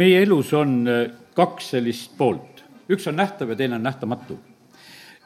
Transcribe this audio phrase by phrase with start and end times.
[0.00, 1.04] meie elus on äh,
[1.36, 4.38] kaks sellist poolt, üks on nähtav ja teine on nähtamatu.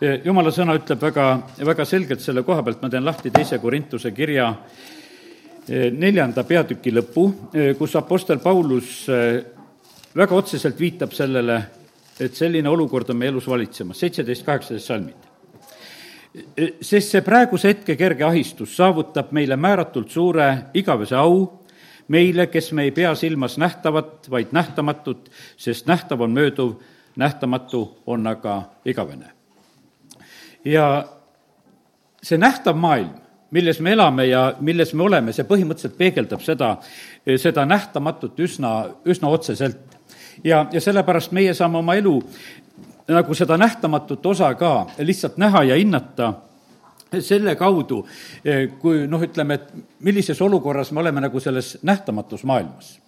[0.02, 1.29] Äh, jumala sõna ütleb väga,
[1.66, 7.28] väga selgelt selle koha pealt, ma teen lahti teise Korintuse kirja äh, neljanda peatüki lõpu,
[7.78, 9.06] kus Apostel Paulus
[10.17, 11.58] väga otseselt viitab sellele,
[12.21, 15.26] et selline olukord on meie elus valitsemas, seitseteist, kaheksateist salmid.
[16.80, 21.58] sest see praeguse hetke kerge ahistus saavutab meile määratult suure igavese au
[22.09, 26.75] meile, kes me ei pea silmas nähtavat, vaid nähtamatut, sest nähtav on mööduv,
[27.16, 29.33] nähtamatu on aga igavene.
[30.65, 31.05] ja
[32.23, 33.11] see nähtav maailm,
[33.51, 36.77] milles me elame ja milles me oleme, see põhimõtteliselt peegeldab seda,
[37.37, 38.73] seda nähtamatut üsna,
[39.05, 39.99] üsna otseselt.
[40.45, 42.23] ja, ja sellepärast meie saame oma elu
[43.09, 46.33] nagu seda nähtamatut osa ka lihtsalt näha ja hinnata
[47.21, 48.03] selle kaudu,
[48.45, 52.99] eh, kui noh, ütleme, et millises olukorras me oleme nagu selles nähtamatus maailmas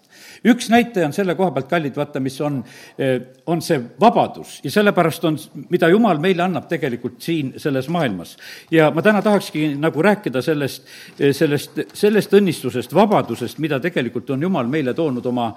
[0.45, 2.61] üks näitaja on selle koha pealt, kallid, vaata, mis on,
[2.99, 5.39] eh, on see vabadus ja sellepärast on,
[5.71, 8.37] mida Jumal meile annab tegelikult siin selles maailmas.
[8.71, 10.87] ja ma täna tahakski nagu rääkida sellest,
[11.19, 15.55] eh, sellest, sellest õnnistusest, vabadusest, mida tegelikult on Jumal meile toonud oma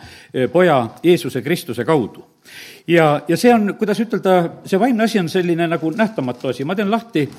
[0.52, 2.26] poja Jeesuse Kristuse kaudu.
[2.88, 6.76] ja, ja see on, kuidas ütelda, see vaimne asi on selline nagu nähtamatu asi, ma
[6.76, 7.30] teen lahti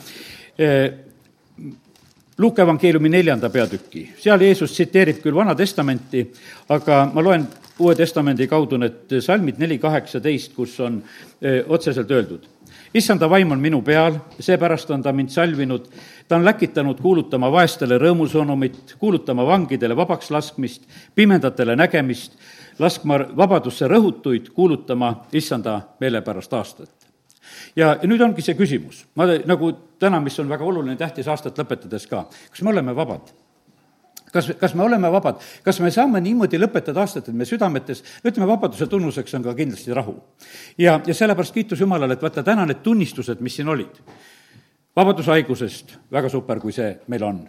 [2.38, 6.24] Luuke evangeeliumi neljanda peatüki, seal Jeesus tsiteerib küll Vana Testamenti,
[6.74, 7.46] aga ma loen
[7.78, 11.00] Uue Testamendi kaudu need salmid neli kaheksateist, kus on
[11.68, 12.46] otseselt öeldud.
[12.94, 15.88] issanda vaim on minu peal, seepärast on ta mind salvinud,
[16.28, 20.82] ta on läkitanud kuulutama vaestele rõõmusõnumit, kuulutama vangidele vabaks laskmist,
[21.14, 22.38] pimedatele nägemist,
[22.78, 27.03] laskma vabadusse rõhutuid, kuulutama issanda meelepärast aastat
[27.76, 32.06] ja, nüüd ongi see küsimus, ma nagu täna, mis on väga oluline, tähtis aastat lõpetades
[32.10, 33.32] ka, kas me oleme vabad?
[34.34, 38.48] kas, kas me oleme vabad, kas me saame niimoodi lõpetada aastat, et me südametes, ütleme,
[38.50, 40.16] vabaduse tunnuseks on ka kindlasti rahu.
[40.78, 44.00] ja, ja sellepärast kiitus Jumalale, et vaata, täna need tunnistused, mis siin olid,
[44.96, 47.44] vabadushaigusest, väga super, kui see meil on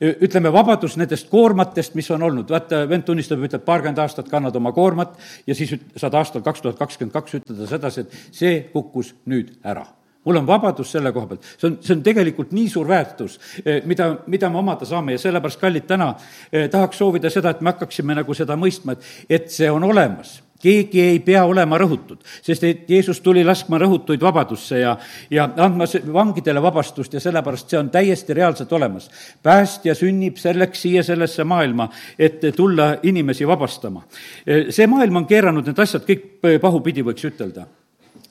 [0.00, 4.72] ütleme, vabadus nendest koormatest, mis on olnud, vaata, vend tunnistab, ütleb, paarkümmend aastat kannad oma
[4.76, 5.16] koormat.
[5.46, 9.86] Ja siis saad aastal kaks tuhat kakskümmend kaks ütelda sedasi, et see kukkus nüüd ära.
[10.24, 13.80] Mul on vabadus selle koha pealt, see on, see on tegelikult nii suur väärtus, eh,
[13.88, 15.16] mida, mida me omada saame.
[15.16, 16.12] Ja sellepärast, kallid, täna
[16.52, 19.10] eh, tahaks soovida seda, et me hakkaksime nagu seda mõistma, et,
[19.40, 24.22] et see on olemas keegi ei pea olema rõhutud, sest et Jeesus tuli laskma rõhutuid
[24.22, 24.96] vabadusse ja,
[25.30, 29.10] ja andma vangidele vabastust ja sellepärast see on täiesti reaalselt olemas.
[29.42, 31.88] päästja sünnib selleks siia sellesse maailma,
[32.18, 34.04] et tulla inimesi vabastama.
[34.70, 37.66] see maailm on keeranud need asjad kõik pahupidi, võiks ütelda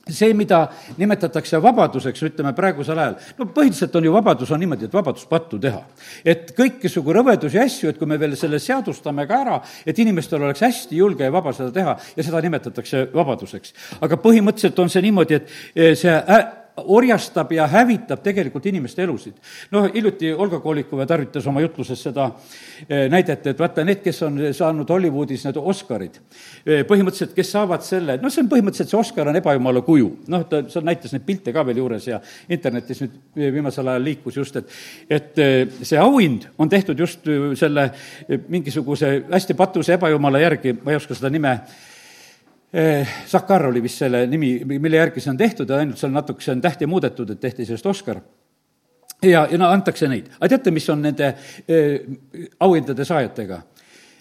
[0.08, 0.62] see, mida
[0.98, 5.58] nimetatakse vabaduseks, ütleme praegusel ajal, no põhiliselt on ju vabadus on niimoodi, et vabadus pattu
[5.60, 5.82] teha.
[6.24, 10.42] et kõikisugu rõvedusi ja asju, et kui me veel selle seadustame ka ära, et inimestel
[10.42, 13.74] oleks hästi julge ja vaba seda teha ja seda nimetatakse vabaduseks.
[14.00, 16.16] aga põhimõtteliselt on see niimoodi, et eh, see
[16.76, 19.34] orjastab ja hävitab tegelikult inimeste elusid.
[19.70, 22.30] noh, hiljuti Olga Kolikova tarvitas oma jutluses seda
[22.88, 26.20] eh, näidet, et vaata, need, kes on saanud Hollywoodis need Oscarid,
[26.64, 30.10] eh, põhimõtteliselt, kes saavad selle, noh, see on põhimõtteliselt, see Oscar on ebajumala kuju.
[30.32, 34.40] noh, ta, seal näitas neid pilte ka veel juures ja internetis nüüd viimasel ajal liikus
[34.40, 34.74] just, et
[35.10, 37.26] et eh, see auhind on tehtud just
[37.58, 37.90] selle
[38.48, 41.58] mingisuguse hästi patuse ebajumala järgi, ma ei oska seda nime
[43.26, 46.60] Sakar oli vist selle nimi, mille järgi see on tehtud ja ainult seal natukese on
[46.62, 48.20] tähti muudetud, et tehti sellest Oscar.
[49.22, 50.28] ja, ja no antakse neid.
[50.38, 51.96] aga teate, mis on nende äh,
[52.60, 53.62] auhindade saajatega?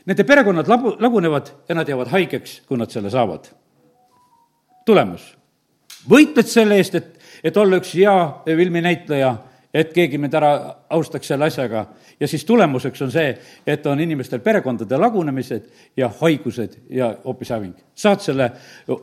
[0.09, 3.45] Nende perekonnad labu, lagunevad ja nad jäävad haigeks, kui nad selle saavad.
[4.85, 5.37] tulemus.
[6.09, 9.35] võitled selle eest, et, et olla üks hea filminäitleja
[9.73, 10.51] et keegi mind ära
[10.89, 11.85] austaks selle asjaga.
[12.19, 13.37] ja siis tulemuseks on see,
[13.67, 17.75] et on inimestel perekondade lagunemised ja haigused ja hoopis häving.
[17.95, 18.51] saad selle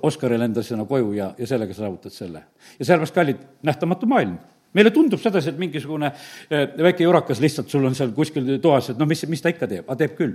[0.03, 2.43] Oscarile enda sinna koju ja, ja sellega saavutad selle.
[2.79, 4.39] ja sellepärast, kallid, nähtamatu maailm
[4.77, 9.01] meile tundub sedasi, et mingisugune äh, väike jurakas lihtsalt sul on seal kuskil toas, et
[9.01, 10.35] noh, mis, mis ta ikka teeb, aga teeb küll.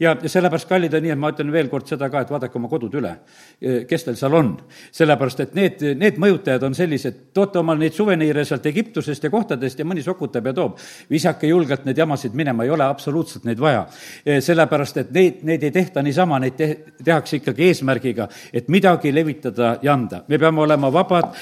[0.00, 2.58] ja, ja sellepärast, kallid, on nii, et ma ütlen veel kord seda ka, et vaadake
[2.58, 4.54] oma kodud üle, äh, kes teil seal on.
[4.96, 9.78] sellepärast, et need, need mõjutajad on sellised, toote omal neid suveniire sealt Egiptusest ja kohtadest
[9.78, 10.80] ja mõni sokutab ja toob.
[11.10, 13.86] visake julgelt need jamasid minema, ei ole absoluutselt neid vaja.
[14.26, 16.72] Äh, sellepärast, et neid, neid ei tehta niisama, neid te-,
[17.04, 20.24] tehakse ikkagi eesmärgiga, et midagi levitada ja anda.
[20.28, 21.34] me peame olema vabad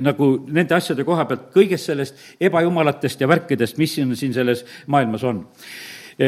[0.00, 4.64] nagu nende asjade koha pealt kõigest kõigest sellest ebajumalatest ja värkidest, mis siin, siin selles
[4.86, 5.46] maailmas on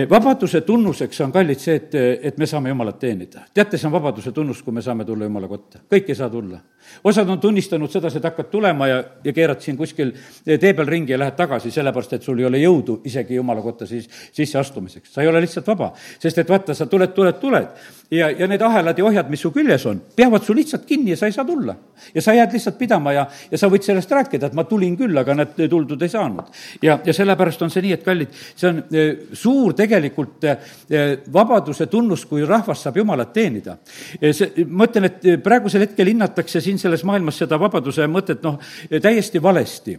[0.08, 1.94] vabaduse tunnuseks on, kallid, see, et,
[2.30, 3.42] et me saame Jumalat teenida.
[3.52, 5.82] teate, see on vabaduse tunnus, kui me saame tulla Jumala kotta.
[5.84, 6.56] kõik ei saa tulla.
[7.04, 10.14] osad on tunnistanud sedasi, et hakkad tulema ja, ja keerad siin kuskil
[10.44, 13.86] tee peal ringi ja lähed tagasi, sellepärast et sul ei ole jõudu isegi Jumala kotta
[13.86, 15.12] siis sisse astumiseks.
[15.12, 17.68] sa ei ole lihtsalt vaba, sest et vaata, sa tuled, tuled, tuled
[18.12, 21.16] ja, ja need ahelad ja ohjad, mis su küljes on, peavad su lihtsalt kinni ja
[21.16, 21.74] sa ei saa tulla.
[22.14, 25.16] ja sa jääd lihtsalt pidama ja, ja sa võid sellest rääkida, et ma tulin küll,
[25.18, 26.52] aga näed, tuldud ei saanud.
[26.82, 30.72] ja, ja sellepärast on see nii, et kallid, see on eh, suur tegelikult eh,
[31.32, 33.78] vabaduse tunnus, kui rahvas saab Jumalat teenida.
[34.20, 38.60] Eh, see, ma ütlen, et praegusel hetkel hinnatakse siin selles maailmas seda vabaduse mõtet noh,
[39.02, 39.98] täiesti valesti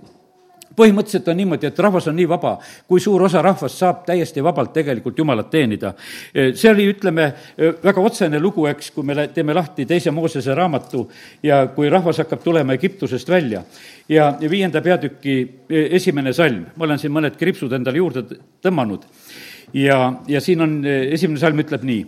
[0.75, 2.56] põhimõtteliselt on niimoodi, et rahvas on nii vaba,
[2.88, 5.94] kui suur osa rahvast saab täiesti vabalt tegelikult Jumalat teenida.
[6.34, 7.31] see oli, ütleme,
[7.84, 11.08] väga otsene lugu, eks, kui me teeme lahti teise Moosese raamatu
[11.44, 13.64] ja kui rahvas hakkab tulema Egiptusest välja
[14.10, 15.36] ja viienda peatüki
[15.70, 18.25] e, esimene salm, ma olen siin mõned kriipsud endale juurde
[18.64, 19.06] tõmmanud
[19.74, 22.02] ja, ja siin on, esimene salm ütleb nii,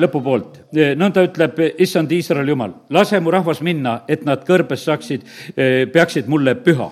[0.00, 0.60] lõpupoolt.
[0.98, 5.24] nõnda ütleb issand Iisraeli jumal, lase mu rahvas minna, et nad kõrbes saaksid,
[5.92, 6.90] peaksid mulle püha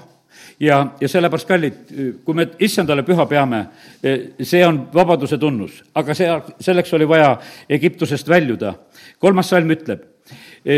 [0.63, 1.83] ja, ja sellepärast, kallid,
[2.25, 3.65] kui me issandale püha peame,
[4.03, 6.31] see on vabaduse tunnus, aga see,
[6.63, 7.35] selleks oli vaja
[7.69, 8.75] Egiptusest väljuda.
[9.19, 10.05] kolmas salm ütleb,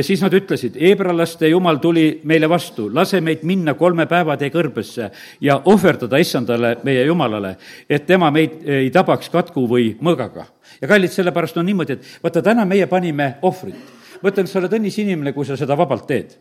[0.04, 5.10] siis nad ütlesid, heebrealaste jumal tuli meile vastu, lase meid minna kolme päevatee kõrbesse
[5.44, 7.56] ja ohverdada issandale, meie jumalale,
[7.88, 10.46] et tema meid ei tabaks katku või mõõgaga.
[10.80, 13.76] ja kallid, sellepärast on niimoodi, et vaata, täna meie panime ohvrit.
[14.22, 16.36] ma ütlen, sa oled õnnis inimene, kui sa seda vabalt teed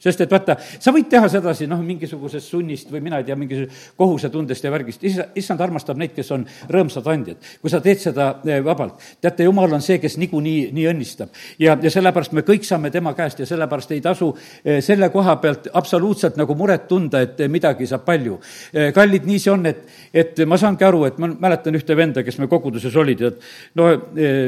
[0.00, 3.92] sest et vaata, sa võid teha sedasi, noh, mingisugusest sunnist või mina ei tea, mingisugusest
[4.00, 7.50] kohusetundest ja värgist, isa, issand armastab neid, kes on rõõmsad andjad.
[7.60, 11.28] kui sa teed seda eh, vabalt, teate, jumal on see, kes niikuinii nii õnnistab.
[11.58, 14.32] ja, ja sellepärast me kõik saame tema käest ja sellepärast ei tasu
[14.64, 18.40] eh, selle koha pealt absoluutselt nagu muret tunda, et midagi saab palju.
[18.72, 22.24] Eh, kallid, nii see on, et, et ma saangi aru, et ma mäletan ühte venda,
[22.24, 23.30] kes me koguduses olid ja
[23.76, 23.90] no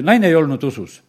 [0.03, 1.03] naine ei olnud usus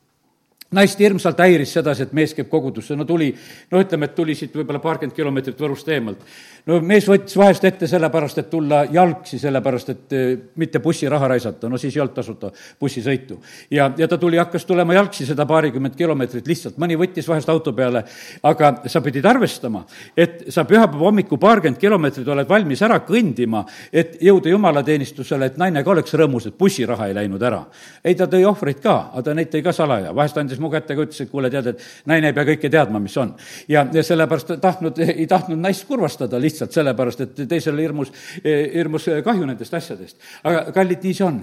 [0.74, 3.31] naist hirmsalt häiris sedasi, et mees käib kogudusse, no tuli,
[3.72, 6.25] no ütleme, et tuli siit võib-olla paarkümmend kilomeetrit Võrust eemalt.
[6.69, 10.30] No mees võttis vahest ette sellepärast, et tulla jalgsi, sellepärast et eh,
[10.60, 13.39] mitte bussiraha raisata, no siis ei olnud tasuta bussisõitu.
[13.71, 17.74] ja, ja ta tuli, hakkas tulema jalgsi seda paarikümmet kilomeetrit lihtsalt, mõni võttis vahest auto
[17.75, 18.06] peale,
[18.44, 19.83] aga sa pidid arvestama,
[20.18, 25.83] et sa pühapäeva hommiku paarkümmend kilomeetrit oled valmis ära kõndima, et jõuda jumalateenistusele, et naine
[25.83, 27.65] ka oleks rõõmus, et bussiraha ei läinud ära.
[28.04, 30.95] ei, ta tõi ohvreid ka, aga ta neid tõi ka salaja, vahest andis mu kätte
[30.95, 33.36] ka, ütles, et kuule, tead, et naine ei pea kõike teadma, mis on.
[33.68, 38.13] ja, ja sellepärast tahtnud, ei tahtnud naist kurvastada lihtsalt sellepärast, et teisel hirmus,
[38.45, 40.17] hirmus kahju nendest asjadest.
[40.44, 41.41] aga kallid, nii see on.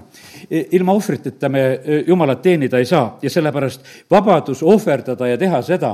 [0.71, 1.63] ilma ohvriteta me
[2.07, 5.91] Jumalat teenida ei saa ja sellepärast vabadus ohverdada ja teha seda,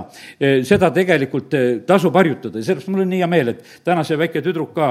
[0.64, 1.54] seda tegelikult
[1.88, 4.90] tasub harjutada ja sellepärast mul on nii hea meel, et täna see väike tüdruk ka,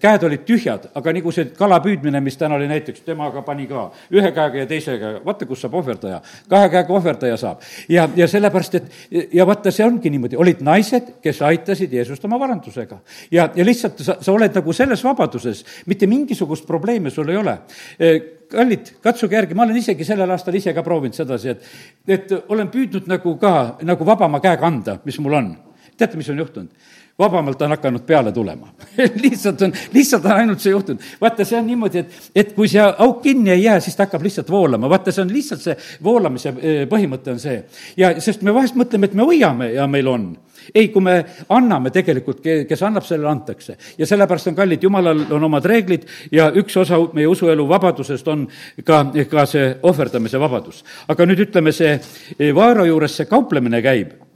[0.00, 3.90] käed olid tühjad, aga nagu see kala püüdmine, mis täna oli näiteks, temaga pani ka
[4.14, 6.20] ühe käega ja teise käega, vaata, kus saab ohverdaja.
[6.48, 7.64] kahe käega ohverdaja ja saab.
[7.88, 12.38] ja, ja sellepärast, et ja vaata, see ongi niimoodi, olid naised, kes aitasid Jeesust oma
[12.40, 12.98] varandusega.
[13.30, 17.58] Ja, ja lihtsalt sa, sa oled nagu selles vabaduses, mitte mingisugust probleemi sul ei ole
[17.98, 18.12] e,
[18.50, 21.70] kallid, katsuge järgi, ma olen isegi sellel aastal ise ka proovinud sedasi, et,
[22.18, 23.54] et olen püüdnud nagu ka
[23.86, 25.56] nagu vabama käega anda, mis mul on.
[25.96, 26.94] teate, mis on juhtunud?
[27.18, 28.68] vabamalt on hakanud peale tulema
[29.24, 31.02] lihtsalt on, lihtsalt on ainult see juhtunud.
[31.20, 34.26] vaata, see on niimoodi, et, et kui see auk kinni ei jää, siis ta hakkab
[34.26, 37.62] lihtsalt voolama, vaata, see on lihtsalt see voolamise eh, põhimõte on see.
[37.96, 40.28] ja sest me vahest mõtleme, et me hoiame ja meil on
[40.74, 41.16] ei, kui me
[41.48, 43.76] anname tegelikult, kes annab, sellele antakse.
[43.98, 48.46] ja sellepärast on kallid, jumalal on omad reeglid ja üks osa meie usuelu vabadusest on
[48.84, 50.84] ka, ka see ohverdamise vabadus.
[51.08, 51.98] aga nüüd ütleme, see
[52.38, 54.26] eh, vaara juures see kauplemine käib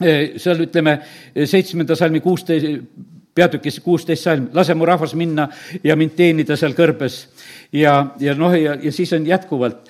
[0.00, 0.96] Eh, seal ütleme,
[1.34, 2.64] eh, seitsmenda salmi kuusteist,
[3.34, 5.48] peatükis kuusteist salm, lase mu rahvas minna
[5.84, 7.26] ja mind teenida seal kõrbes.
[7.72, 9.88] ja, ja noh, ja, ja siis on jätkuvalt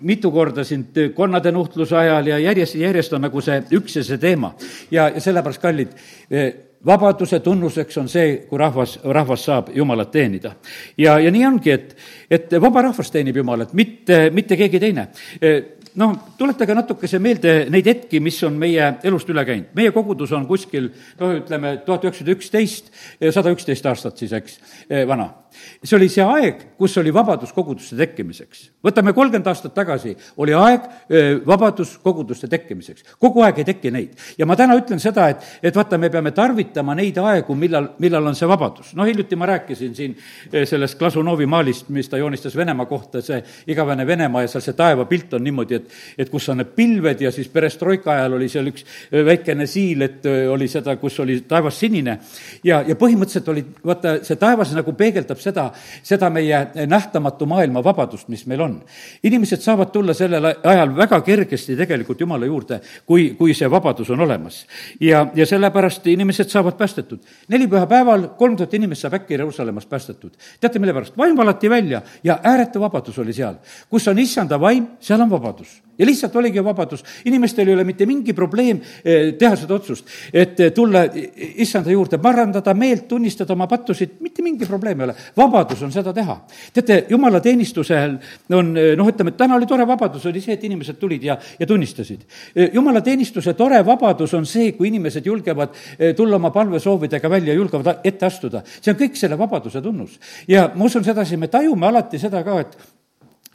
[0.00, 4.18] mitu korda siin konnade nuhtluse ajal ja järjest, järjest on nagu see üks ja see
[4.18, 4.54] teema.
[4.90, 5.94] ja, ja sellepärast, kallid,
[6.86, 10.54] vabaduse tunnuseks on see, kui rahvas, rahvas saab Jumalat teenida.
[10.98, 11.96] ja, ja nii ongi, et,
[12.30, 15.08] et vaba rahvas teenib Jumalat, mitte, mitte keegi teine
[16.00, 19.72] noh, tuletage natukese meelde neid hetki, mis on meie elust üle käinud.
[19.76, 22.92] meie kogudus on kuskil noh, ütleme tuhat üheksasada üksteist,
[23.32, 24.60] sada üksteist aastat siis, eks,
[25.08, 25.32] vana
[25.82, 28.70] see oli see aeg, kus oli vabadus koguduste tekkimiseks.
[28.84, 30.86] võtame kolmkümmend aastat tagasi, oli aeg
[31.46, 33.16] vabadus koguduste tekkimiseks.
[33.18, 34.16] kogu aeg ei teki neid.
[34.38, 38.26] ja ma täna ütlen seda, et, et vaata, me peame tarvitama neid aegu, millal, millal
[38.26, 38.94] on see vabadus.
[38.94, 40.16] noh, hiljuti ma rääkisin siin
[40.64, 45.34] sellest Glasunovi maalist, mis ta joonistas Venemaa kohta, see igavene Venemaa ja seal see taevapilt
[45.38, 48.70] on niimoodi, et et, et kus on need pilved ja siis perestroika ajal oli seal
[48.70, 52.18] üks väikene siil, et oli seda, kus oli taevas sinine.
[52.64, 55.68] ja, ja põhimõtteliselt oli, vaata, see taevas nagu peegeldab seda,
[56.02, 58.76] seda meie nähtamatu maailma vabadust, mis meil on.
[59.22, 64.20] inimesed saavad tulla sellel ajal väga kergesti tegelikult Jumala juurde, kui, kui see vabadus on
[64.26, 64.64] olemas.
[65.00, 67.20] ja, ja sellepärast inimesed saavad päästetud.
[67.48, 70.32] nelipühapäeval kolm tuhat inimest saab äkki Jeruusalemmas päästetud.
[70.60, 71.16] teate, mille pärast?
[71.16, 73.54] vaim valati välja ja ääretu vabadus oli seal.
[73.90, 78.06] kus on issanda vaim, seal on vabadus ja lihtsalt oligi vabadus, inimestel ei ole mitte
[78.06, 81.04] mingi probleem eh, teha seda otsust, et eh, tulla
[81.62, 85.16] issanda juurde, parandada meelt, tunnistada oma pattusid, mitte mingi probleem ei ole.
[85.36, 86.38] vabadus on seda teha.
[86.72, 88.18] teate, jumalateenistusel
[88.56, 91.38] on eh, noh, ütleme, et täna oli tore vabadus, oli see, et inimesed tulid ja,
[91.58, 92.26] ja tunnistasid.
[92.72, 95.74] jumalateenistuse tore vabadus on see, kui inimesed julgevad
[96.16, 98.62] tulla oma palvesoovidega välja, julgevad ette astuda.
[98.80, 100.20] see on kõik selle vabaduse tunnus.
[100.48, 102.76] ja ma usun sedasi, me tajume alati seda ka, et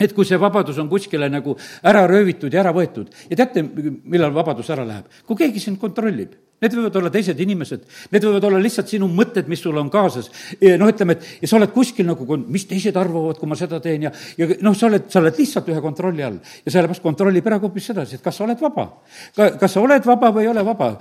[0.02, 4.34] et kui see vabadus on kuskile nagu ära röövitud ja ära võetud ja teate, millal
[4.36, 5.10] vabadus ära läheb?
[5.26, 9.48] kui keegi sind kontrollib Need võivad olla teised inimesed, need võivad olla lihtsalt sinu mõtted,
[9.50, 10.30] mis sul on kaasas.
[10.62, 14.08] noh, ütleme, et ja sa oled kuskil nagu, mis teised arvavad, kui ma seda teen
[14.08, 16.38] ja, ja noh, sa oled, sa oled lihtsalt ühe kontrolli all.
[16.66, 18.88] ja sellepärast kontrollib ära hoopis sedasi, et kas sa oled vaba.
[19.36, 20.92] ka, kas sa oled vaba või ei ole vaba.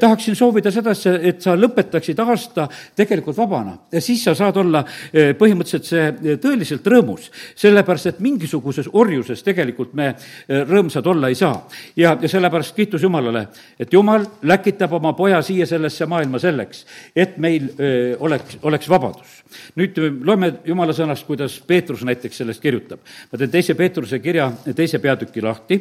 [0.00, 5.32] tahaksin soovida seda, et sa lõpetaksid aasta tegelikult vabana ja siis sa saad olla eh,
[5.38, 7.30] põhimõtteliselt see eh, tõeliselt rõõmus.
[7.58, 11.66] sellepärast, et mingisuguses orjuses tegelikult me eh, rõõmsad olla ei saa.
[11.96, 13.46] ja, ja sellepärast kiitus Jumalale,
[13.78, 16.84] et Jumal läkitab oma oma poja siia sellesse maailma selleks,
[17.16, 19.40] et meil öö, oleks, oleks vabadus.
[19.76, 23.00] nüüd loeme jumala sõnast, kuidas Peetrus näiteks sellest kirjutab.
[23.32, 25.80] ma teen teise Peetruse kirja teise peatüki lahti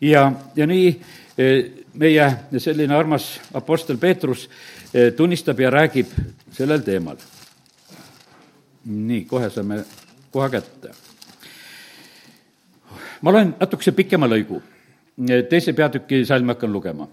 [0.00, 0.90] ja, ja nii
[1.94, 2.26] meie
[2.58, 4.48] selline armas Apostel Peetrus
[5.16, 6.10] tunnistab ja räägib
[6.52, 7.16] sellel teemal.
[8.84, 9.84] nii, kohe saame
[10.30, 10.90] koha kätte.
[13.22, 14.62] ma loen natukese pikema lõigu
[15.50, 17.06] teise peatüki salmi hakkan lugema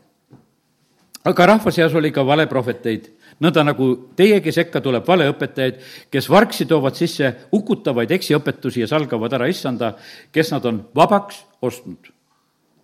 [1.25, 3.09] aga rahva seas oli ka valeprohveteid,
[3.41, 5.81] nõnda nagu teiegi sekka tuleb valeõpetajaid,
[6.13, 9.93] kes vargsi toovad sisse hukutavaid eksiõpetusi ja salgavad ära issanda,
[10.33, 12.11] kes nad on vabaks ostnud.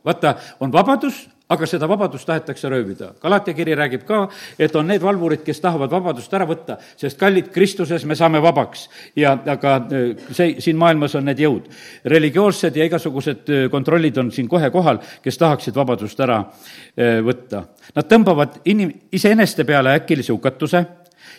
[0.05, 3.13] vaata, on vabadus, aga seda vabadust tahetakse röövida.
[3.21, 4.25] Galatia kiri räägib ka,
[4.59, 8.87] et on need valvurid, kes tahavad vabadust ära võtta, sest kallid Kristuses me saame vabaks.
[9.15, 11.69] ja aga äh, see, siin maailmas on need jõud.
[12.05, 17.63] religioossed ja igasugused äh, kontrollid on siin kohe kohal, kes tahaksid vabadust ära äh, võtta.
[17.95, 20.83] Nad tõmbavad inim-, iseeneste peale äkilise hukatuse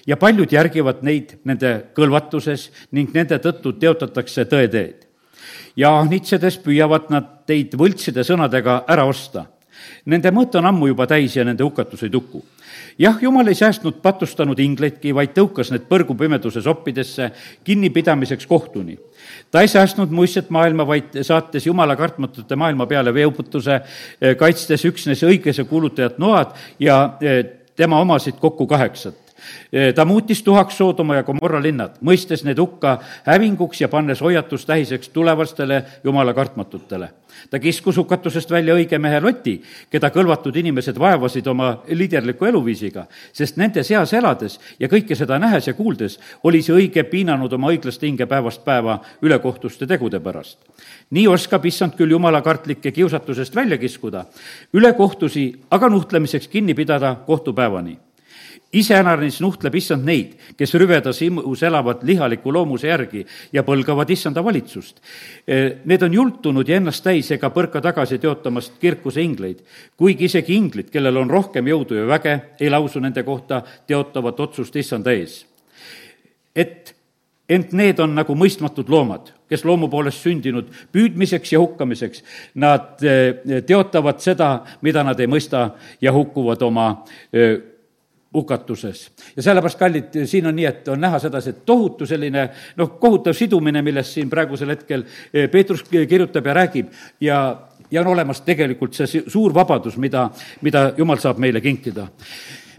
[0.06, 5.04] ja paljud järgivad neid nende kõlvatuses ning nende tõttu teotatakse tõeteed.
[5.76, 9.46] ja nitsedes püüavad nad teid võltside sõnadega ära osta
[10.06, 12.44] Nende mõõt on ammu juba täis ja nende hukatus ei tuku.
[12.98, 17.30] jah, jumal ei säästnud patustanud ingleidki, vaid tõukas need põrgupimeduses oppidesse
[17.64, 18.98] kinnipidamiseks kohtuni.
[19.50, 23.80] ta ei säästnud muistset maailma, vaid saates jumala kartmatute maailma peale veeuputuse,
[24.20, 27.44] eh, kaitstes üksnes õigese kuulutajat Noad ja eh,
[27.76, 29.27] tema omasid kokku kaheksat
[29.94, 35.82] ta muutis tuhaks Soodoma ja Gomorra linnad, mõistes need hukka hävinguks ja pannes hoiatustähiseks tulevastele
[36.04, 37.10] jumala kartmatutele.
[37.50, 43.56] ta kiskus hukatusest välja õige mehe Loti, keda kõlvatud inimesed vaevasid oma liiderliku eluviisiga, sest
[43.56, 48.02] nende seas elades ja kõike seda nähes ja kuuldes oli see õige piinanud oma õiglast
[48.02, 50.58] hinge päevast päeva ülekohtuste tegude pärast.
[51.10, 54.24] nii oskab issand küll jumala kartlikke kiusatusest välja kiskuda,
[54.72, 57.98] ülekohtusi aga nuhtlemiseks kinni pidada kohtupäevani
[58.72, 65.00] iseäranis nuhtleb issand neid, kes rüvedas imus elavad lihaliku loomuse järgi ja põlgavad issanda valitsust.
[65.84, 69.64] Need on jultunud ja ennast täis ega põrka tagasi teotamast kirkuse ingleid,
[69.96, 74.76] kuigi isegi inglid, kellel on rohkem jõudu ja väge, ei lausu nende kohta teotavat otsust
[74.76, 75.44] issanda ees.
[76.58, 76.94] et
[77.48, 82.24] ent need on nagu mõistmatud loomad, kes loomu poolest sündinud püüdmiseks ja hukkamiseks.
[82.60, 83.00] Nad
[83.66, 84.50] teotavad seda,
[84.82, 85.70] mida nad ei mõista
[86.00, 86.90] ja hukkuvad oma
[88.34, 89.10] hukatuses.
[89.36, 93.32] ja sellepärast, kallid, siin on nii, et on näha sedasi, et tohutu selline noh, kohutav
[93.32, 97.38] sidumine, millest siin praegusel hetkel eh, Peetrus kirjutab ja räägib ja,
[97.90, 100.28] ja on olemas tegelikult see suur vabadus, mida,
[100.60, 102.08] mida Jumal saab meile kinkida.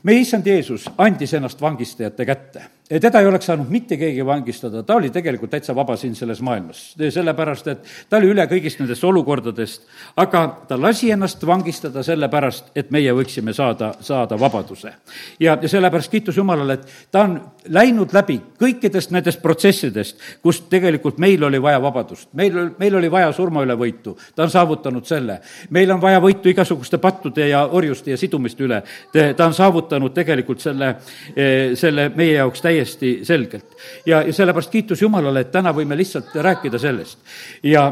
[0.04, 4.96] meie issand Jeesus andis ennast vangistajate kätte teda ei oleks saanud mitte keegi vangistada, ta
[4.98, 9.84] oli tegelikult täitsa vaba siin selles maailmas, sellepärast et ta oli üle kõigist nendest olukordadest,
[10.18, 14.94] aga ta lasi ennast vangistada sellepärast, et meie võiksime saada, saada vabaduse.
[15.40, 17.36] ja, ja sellepärast kiitus Jumalale, et ta on
[17.70, 23.30] läinud läbi kõikidest nendest protsessidest, kus tegelikult meil oli vaja vabadust, meil, meil oli vaja
[23.38, 25.40] surma üle võitu, ta on saavutanud selle.
[25.70, 28.82] meil on vaja võitu igasuguste pattude ja orjuste ja sidumiste üle,
[29.14, 30.96] ta on saavutanud tegelikult selle,
[31.36, 33.66] eh, selle meie jaoks täiesti täiesti selgelt.
[34.06, 37.20] ja, ja sellepärast kiitus Jumalale, et täna võime lihtsalt rääkida sellest.
[37.64, 37.92] ja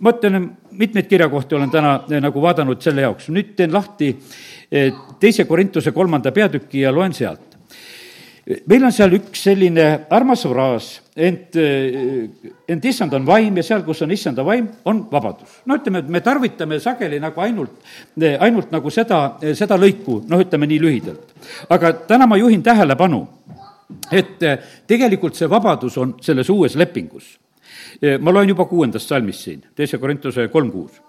[0.00, 4.14] ma ütlen, mitmeid kirjakohti olen täna nagu vaadanud selle jaoks, nüüd teen lahti
[5.20, 7.54] teise Korintuse kolmanda peatüki ja loen sealt
[8.44, 14.02] meil on seal üks selline armas fraas, ent, ent issand on vaim ja seal, kus
[14.04, 15.60] on issanda vaim, on vabadus.
[15.64, 17.78] no ütleme, et me tarvitame sageli nagu ainult,
[18.20, 19.22] ainult nagu seda,
[19.56, 21.32] seda lõiku, noh, ütleme nii lühidalt.
[21.72, 23.24] aga täna ma juhin tähelepanu,
[24.12, 24.44] et
[24.88, 27.38] tegelikult see vabadus on selles uues lepingus.
[28.20, 31.00] ma loen juba kuuendast salmist siin, teise Korintuse kolm kuus.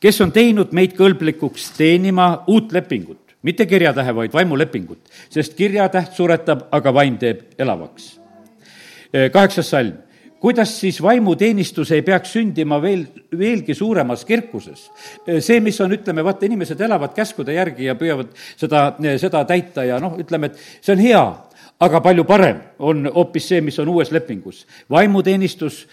[0.00, 6.68] kes on teinud meid kõlblikuks teenima uut lepingut, mitte kirjatähe, vaid vaimulepingut, sest kirjatäht suretab,
[6.72, 8.18] aga vaim teeb elavaks.
[9.32, 9.98] kaheksas salm
[10.42, 13.04] kuidas siis vaimuteenistus ei peaks sündima veel,
[13.38, 14.88] veelgi suuremas kirkuses?
[15.38, 18.88] see, mis on, ütleme, vaata, inimesed elavad käskude järgi ja püüavad seda,
[19.22, 21.22] seda täita ja noh, ütleme, et see on hea,
[21.82, 24.66] aga palju parem on hoopis see, mis on uues lepingus.
[24.90, 25.86] vaimuteenistus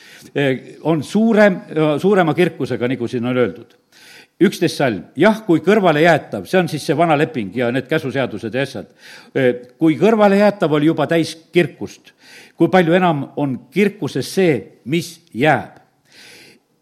[0.84, 1.62] on suurem,
[2.02, 3.78] suurema kirkusega, nagu siin on öeldud
[4.40, 8.64] üksteist salm, jah, kui kõrvalejäetav, see on siis see vana leping ja need käsuseadused ja
[8.64, 8.94] asjad.
[9.78, 12.14] kui kõrvalejäetav oli juba täis kirkust,
[12.56, 15.82] kui palju enam on kirkuses see, mis jääb.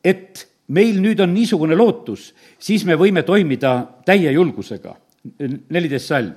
[0.03, 4.95] et meil nüüd on niisugune lootus, siis me võime toimida täie julgusega
[5.69, 6.33] neliteist salm.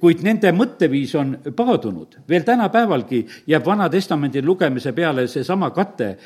[0.00, 6.16] Kuid nende mõtteviis on paadunud, veel tänapäevalgi jääb Vana Testamendi lugemise peale seesama kate,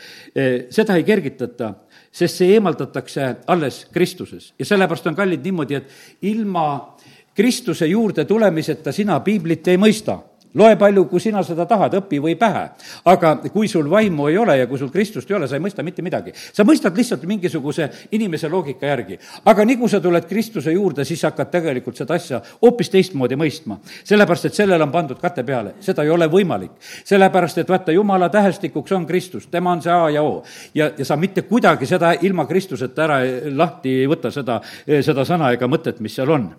[0.71, 1.73] seda ei kergitata
[2.17, 4.53] sest see eemaldatakse alles Kristuses.
[4.59, 6.97] Ja sellepärast on kallid niimoodi, et ilma
[7.37, 10.17] Kristuse juurde tulemiseta sina piiblit ei mõista
[10.57, 12.65] loe palju, kui sina seda tahad, õpi või pähe.
[13.05, 15.85] aga kui sul vaimu ei ole ja kui sul Kristust ei ole, sa ei mõista
[15.85, 16.33] mitte midagi.
[16.53, 19.19] sa mõistad lihtsalt mingisuguse inimese loogika järgi.
[19.45, 23.79] aga nii kui sa tuled Kristuse juurde, siis hakkad tegelikult seda asja hoopis teistmoodi mõistma.
[24.05, 26.73] sellepärast, et sellele on pandud kate peale, seda ei ole võimalik.
[27.05, 30.43] sellepärast, et vaata, jumala tähestikuks on Kristus, tema on see A ja O.
[30.75, 33.21] ja, ja sa mitte kuidagi seda ilma Kristuseta ära
[33.55, 36.51] lahti ei võta, seda, seda sõna ega mõtet, mis seal on.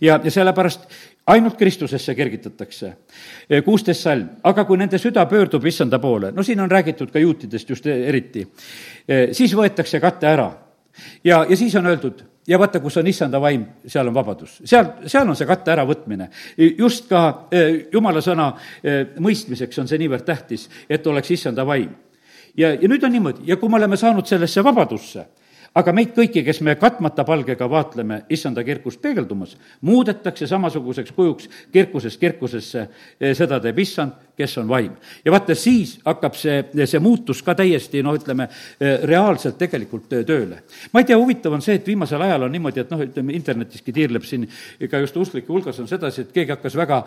[0.00, 2.92] ja, ja sellepärast ainult Kristusesse kergitatakse.
[3.64, 7.70] kuusteist salm, aga kui nende süda pöördub issanda poole, no siin on räägitud ka juutidest
[7.70, 8.46] just eriti,
[9.32, 10.50] siis võetakse kate ära.
[11.24, 14.60] ja, ja siis on öeldud, ja vaata, kus on issanda vaim, seal on vabadus.
[14.64, 16.28] seal, seal on see katte äravõtmine.
[16.78, 17.48] just ka
[17.92, 18.52] jumala sõna
[19.18, 21.90] mõistmiseks on see niivõrd tähtis, et oleks issanda vaim.
[22.56, 25.26] ja, ja nüüd on niimoodi, ja kui me oleme saanud sellesse vabadusse,
[25.76, 32.20] aga meid kõiki, kes me katmata palgega vaatleme issanda kirkust peegeldumas, muudetakse samasuguseks kujuks kirkusest
[32.20, 32.86] kirkusesse,
[33.36, 34.92] seda teeb issand, kes on vaim.
[35.24, 38.48] ja vaata, siis hakkab see, see muutus ka täiesti noh, ütleme,
[39.08, 40.62] reaalselt tegelikult tööle.
[40.92, 43.92] ma ei tea, huvitav on see, et viimasel ajal on niimoodi, et noh, ütleme internetiski
[43.96, 44.46] tiirleb siin
[44.90, 47.02] ka just usklike hulgas on sedasi, et keegi hakkas väga,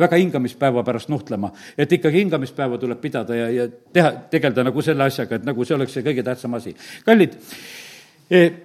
[0.00, 1.52] väga hingamispäeva pärast nuhtlema.
[1.78, 5.76] et ikkagi hingamispäeva tuleb pidada ja, ja teha, tegeleda nagu selle asjaga, et nagu see
[5.76, 6.76] oleks see kõige tähtsam asi.
[7.04, 7.36] kallid,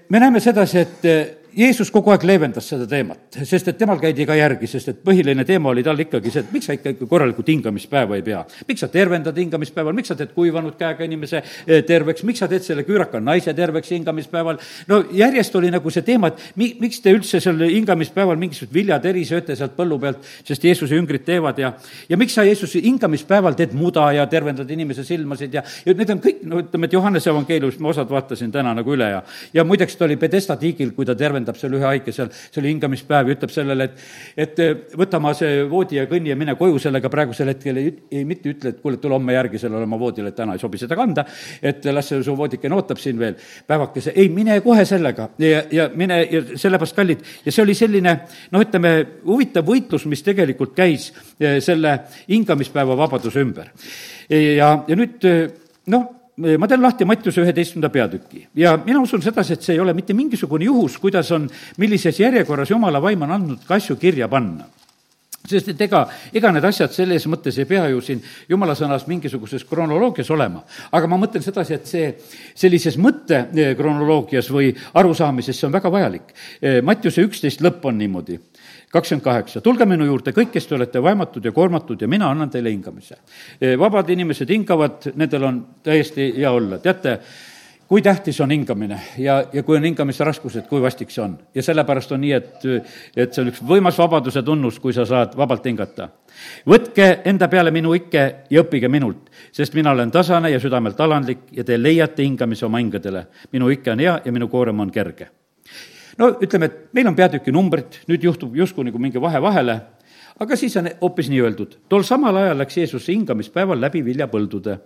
[0.10, 4.36] me näeme sedasi, et Jeesus kogu aeg leevendas seda teemat, sest et temal käidi ka
[4.38, 8.18] järgi, sest et põhiline teema oli tal ikkagi see, et miks sa ikka korralikku hingamispäeva
[8.18, 8.44] ei pea.
[8.68, 12.64] miks sa tervendad hingamispäeval, miks sa teed kuivanud käega inimese eh, terveks, miks sa teed
[12.66, 17.14] selle küüraka naise terveks hingamispäeval, no järjest oli nagu see teema, et mi-, miks te
[17.16, 21.74] üldse seal hingamispäeval mingisugused viljateri sööte sealt põllu pealt, sest Jeesuse jüngrid teevad ja
[22.10, 26.24] ja miks sa, Jeesus, hingamispäeval teed muda ja tervendad inimese silmasid ja, ja need on
[26.24, 29.98] kõik, no ütleme, et Johannese evangeeliumist ma osad vaatasin täna nagu üle ja ja muideks
[29.98, 33.30] ta oli Pedesta tiigil, kui ta tervendas tervendab seal ühe haige seal, see oli hingamispäev
[33.30, 36.80] ja ütleb sellele, et et eh, võta ma see voodi ja kõnni ja mine koju
[36.82, 40.32] sellega praegusel hetkel, ei, ei mitte ütle, et kuule, tule homme järgi sellele oma voodile,
[40.32, 41.26] et täna ei sobi seda kanda,
[41.62, 45.90] et las see su voodikene ootab siin veel päevakese, ei, mine kohe sellega ja, ja
[45.96, 48.16] mine ja sellepärast, kallid, ja see oli selline
[48.52, 48.94] noh, ütleme,
[49.26, 52.00] huvitav võitlus, mis tegelikult käis eh, selle
[52.30, 53.72] hingamispäeva vabaduse ümber.
[54.30, 55.44] ja, ja nüüd eh,
[55.90, 59.94] noh, ma teen lahti Mattiuse üheteistkümnenda peatüki ja mina usun sedasi, et see ei ole
[59.98, 64.68] mitte mingisugune juhus, kuidas on, millises järjekorras jumala vaim on andnud ka asju kirja panna
[65.50, 66.04] sest et ega,
[66.36, 70.64] ega need asjad selles mõttes ei pea ju siin jumala sõnas mingisuguses kronoloogias olema.
[70.92, 72.12] aga ma mõtlen sedasi, et see
[72.56, 76.34] sellises mõttekronoloogias või arusaamises, see on väga vajalik.
[76.84, 78.40] Mattiuse üksteist lõpp on niimoodi
[78.92, 82.50] kakskümmend kaheksa, tulge minu juurde kõik, kes te olete vaematud ja koormatud ja mina annan
[82.50, 83.20] teile hingamise.
[83.78, 87.20] vabad inimesed hingavad, nendel on täiesti hea olla, teate,
[87.90, 91.38] kui tähtis on hingamine ja, ja kui on hingamise raskused, kui vastik see on.
[91.56, 92.66] ja sellepärast on nii, et,
[93.16, 96.10] et see on üks võimas vabaduse tunnus, kui sa saad vabalt hingata.
[96.70, 101.50] võtke enda peale minu ikke ja õppige minult, sest mina olen tasane ja südamelt alandlik
[101.52, 103.28] ja te leiate hingamise oma hingadele.
[103.52, 105.39] minu ikke on hea ja minu koorem on kerge
[106.18, 109.78] no ütleme, et meil on peatüki numbrid, nüüd juhtub justkui nagu mingi vahe vahele,
[110.40, 111.78] aga siis on hoopis nii öeldud.
[111.90, 114.80] tol samal ajal läks Jeesus hingamispäeval läbi viljapõldude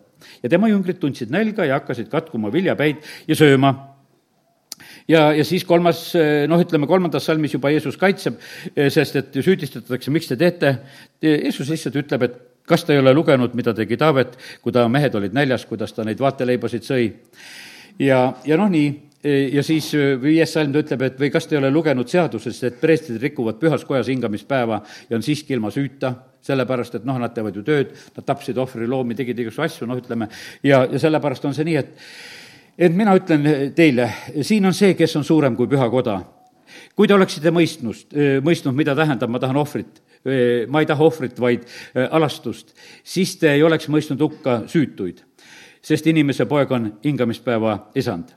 [0.44, 3.74] ja tema jüngrid tundsid nälga ja hakkasid katkuma viljapäid ja sööma
[5.08, 6.12] ja, ja siis kolmas,
[6.48, 8.40] noh, ütleme kolmandas salmis juba Jeesus kaitseb,
[8.76, 10.76] sest et süüdistatakse, miks te teete.
[11.22, 15.16] Jeesus lihtsalt ütleb, et kas ta ei ole lugenud, mida tegi Taavet, kui ta mehed
[15.20, 17.10] olid näljas, kuidas ta neid vaateleibasid sõi.
[18.00, 18.92] ja, ja noh, nii,
[19.24, 19.88] ja siis
[20.22, 23.60] viies salm ta ütleb, et või kas te ei ole lugenud seadusest, et preestrid rikuvad
[23.62, 27.94] pühas kojas hingamispäeva ja on siiski ilma süüta, sellepärast et noh, nad teevad ju tööd,
[28.18, 30.28] nad tapsid ohvriloomi, tegid igasugu asju, noh, ütleme,
[30.64, 32.08] ja, ja sellepärast on see nii, et
[32.74, 33.46] et mina ütlen
[33.78, 34.10] teile,
[34.42, 36.22] siin on see, kes on suurem kui püha koda.
[36.96, 40.02] kui te oleksite mõistnud, mõistnud, mida tähendab, ma tahan ohvrit,
[40.68, 41.68] ma ei taha ohvrit, vaid
[42.10, 45.22] alastust, siis te ei oleks mõistnud hukka süütuid,
[45.82, 48.34] sest inimese poeg on hingamispäeva isand.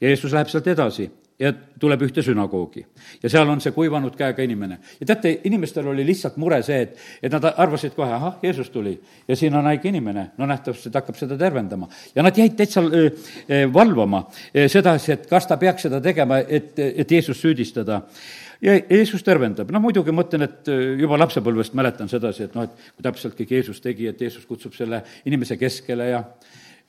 [0.00, 1.10] Ja Jeesus läheb sealt edasi
[1.42, 2.84] ja tuleb ühte sünagoogi.
[3.22, 4.78] ja seal on see kuivanud käega inimene.
[5.00, 8.94] ja teate, inimestel oli lihtsalt mure see, et, et nad arvasid kohe, ahah, Jeesus tuli
[9.28, 11.88] ja siin on haige inimene, no nähtavasti ta hakkab seda tervendama.
[12.14, 12.84] ja nad jäid täitsa
[13.72, 18.02] valvama sedasi, et kas ta peaks seda tegema, et, et Jeesust süüdistada
[18.62, 22.90] ja Jeesus tervendab, noh muidugi ma mõtlen, et juba lapsepõlvest mäletan sedasi, et noh, et
[22.96, 26.26] kui täpselt kõik Jeesus tegi, et Jeesus kutsub selle inimese keskele ja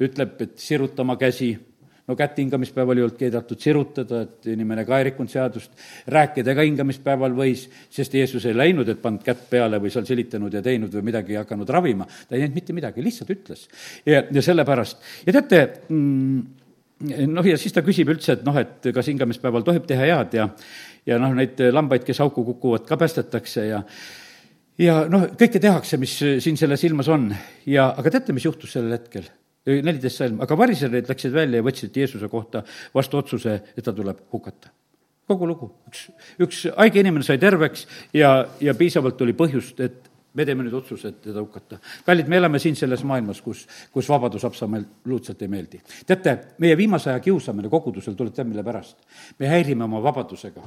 [0.04, 1.56] ütleb, et siruta oma käsi
[2.08, 5.76] no kätt hingamispäeval ei olnud keelatud sirutada, et inimene ka ei rikkunud seadust,
[6.12, 10.54] rääkida ka hingamispäeval võis, sest Jeesus ei läinud, et pannud kätt peale või seal silitanud
[10.54, 13.68] ja teinud või midagi hakanud ravima, ta ei teinud mitte midagi, lihtsalt ütles.
[14.06, 16.42] ja, ja sellepärast, ja teate mm,,
[17.32, 20.50] noh, ja siis ta küsib üldse, et noh, et kas hingamispäeval tohib teha head ja
[21.08, 23.82] ja noh, neid lambaid, kes auku kukuvad, ka päästetakse ja
[24.80, 27.30] ja noh, kõike tehakse, mis siin selles ilmas on
[27.70, 29.28] ja aga teate, mis juhtus sellel hetkel?
[29.65, 32.63] Neliteist salm, aga variserid läksid välja ja võtsid Jeesuse kohta
[32.95, 34.73] vastu otsuse, et ta tuleb hukata.
[35.28, 36.10] kogu lugu, üks,
[36.43, 41.13] üks haige inimene sai terveks ja, ja piisavalt oli põhjust, et me teeme nüüd otsuse,
[41.13, 41.80] et teda hukata.
[42.06, 45.82] kallid, me elame siin selles maailmas, kus, kus vabadus absoluutselt ei meeldi.
[46.06, 48.97] teate, meie viimase aja kiusamine kogudusel tuleb tead, mille pärast?
[49.39, 50.63] me häirime oma vabadusega.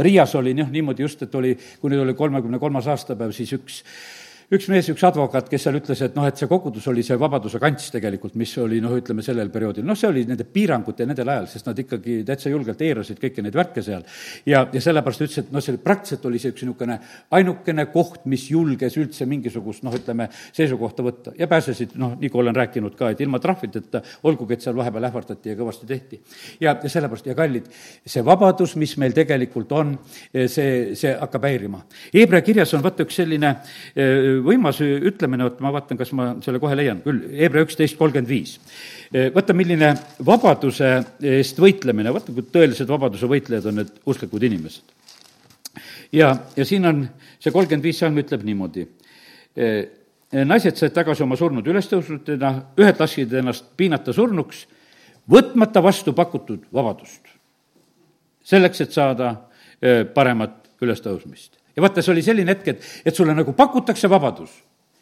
[0.00, 3.82] Riias oli noh, niimoodi just, et oli, kui nüüd oli kolmekümne kolmas aastapäev, siis üks
[4.46, 7.58] üks mees, üks advokaat, kes seal ütles, et noh, et see kogudus oli see vabaduse
[7.62, 11.48] kants tegelikult, mis oli noh, ütleme sellel perioodil, noh, see oli nende piirangute nendel ajal,
[11.50, 14.04] sest nad ikkagi täitsa julgelt eirasid kõiki neid värke seal.
[14.46, 16.98] ja, ja sellepärast ütles, et noh, see praktiliselt oli see üks niisugune
[17.34, 22.54] ainukene koht, mis julges üldse mingisugust noh, ütleme, seisukohta võtta ja pääsesid, noh, nagu olen
[22.54, 26.20] rääkinud ka, et ilma trahvideta, olgugi et seal vahepeal ähvardati ja kõvasti tehti.
[26.60, 27.66] ja, ja sellepärast, ja kallid,
[28.06, 29.96] see vabadus, mis meil tegelikult on,
[30.30, 31.82] see, see hakkab häirima.
[32.14, 33.56] Hebra kirjas on vaata üks selline
[34.44, 38.56] võimas ütlemine, vot ma vaatan, kas ma selle kohe leian, küll, Hebra üksteist kolmkümmend viis.
[39.34, 39.92] vaata, milline
[40.26, 40.92] vabaduse
[41.36, 44.94] eest võitlemine, vaata, kui tõelised vabaduse võitlejad on need usklikud inimesed.
[46.12, 47.04] ja, ja siin on
[47.38, 48.86] see kolmkümmend viis salm ütleb niimoodi
[50.44, 54.66] naised said tagasi oma surnud ülestõusnutena, ühed lasksid ennast piinata surnuks,
[55.30, 57.22] võtmata vastu pakutud vabadust.
[58.46, 59.34] selleks, et saada
[60.14, 64.52] paremat ülestõusmist ja vaata, see oli selline hetk, et, et sulle nagu pakutakse vabadus,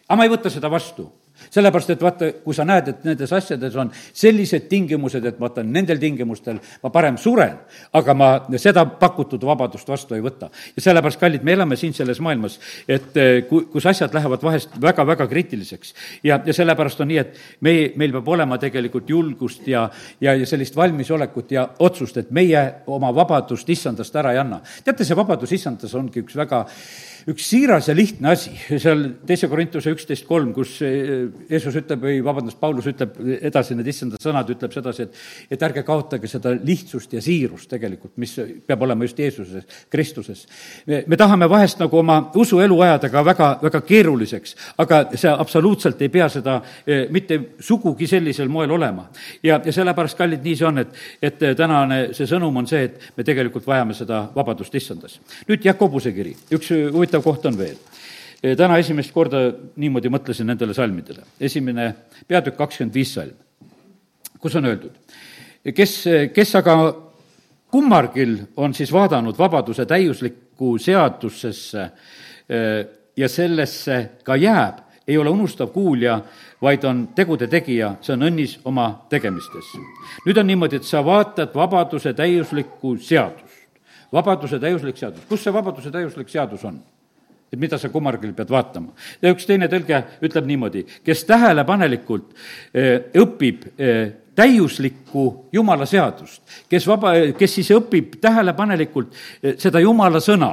[0.08, 1.06] aga ma ei võta seda vastu
[1.50, 5.98] sellepärast, et vaata, kui sa näed, et nendes asjades on sellised tingimused, et vaata, nendel
[6.02, 7.56] tingimustel ma parem suren,
[7.98, 8.28] aga ma
[8.60, 10.50] seda pakutud vabadust vastu ei võta.
[10.76, 14.76] ja sellepärast, kallid, me elame siin selles maailmas, et eh, ku-, kus asjad lähevad vahest
[14.80, 15.94] väga-väga kriitiliseks.
[16.24, 19.88] ja, ja sellepärast on nii, et me, meil peab olema tegelikult julgust ja,
[20.20, 24.60] ja, ja sellist valmisolekut ja otsust, et meie oma vabadust issandast ära ei anna.
[24.84, 26.64] teate, see vabadus issandas ongi üks väga
[27.30, 32.20] üks siiras ja lihtne asi, seal teise Korintuse üksteist kolm, kus eh, Jeesus ütleb või
[32.24, 37.12] vabandust, Paulus ütleb edasi, need issanda sõnad, ütleb sedasi, et et ärge kaotage seda lihtsust
[37.14, 38.34] ja siirust tegelikult, mis
[38.66, 40.46] peab olema just Jeesuses, Kristuses.
[40.86, 46.08] me tahame vahest nagu oma usuelu ajada ka väga, väga keeruliseks, aga see absoluutselt ei
[46.08, 49.08] pea seda eh, mitte sugugi sellisel moel olema.
[49.42, 53.12] ja, ja sellepärast, kallid, nii see on, et, et tänane see sõnum on see, et
[53.16, 55.20] me tegelikult vajame seda vabadust issandas.
[55.48, 57.78] nüüd Jakobuse kiri, üks huvitav koht on veel.
[58.52, 59.46] Täna esimest korda
[59.80, 61.24] niimoodi mõtlesin nendele salmidele.
[61.40, 61.94] esimene
[62.28, 63.36] peatükk, kakskümmend viis salm,
[64.40, 64.92] kus on öeldud,
[65.74, 65.94] kes,
[66.34, 66.76] kes aga
[67.72, 71.90] kummargil on siis vaadanud vabaduse täiuslikku seadusesse
[73.16, 76.20] ja sellesse ka jääb, ei ole unustav kuulja,
[76.62, 79.72] vaid on tegude tegija, see on õnnis oma tegemistes.
[80.26, 83.64] nüüd on niimoodi, et sa vaatad vabaduse täiuslikku seadust.
[84.12, 86.80] vabaduse täiuslik seadus, kus see vabaduse täiuslik seadus on?
[87.54, 88.92] Et mida sa kummargil pead vaatama.
[89.22, 92.34] ja üks teine tõlge ütleb niimoodi, kes tähelepanelikult
[92.74, 100.22] eh, õpib eh, täiuslikku jumala seadust, kes vaba, kes siis õpib tähelepanelikult eh, seda jumala
[100.24, 100.52] sõna,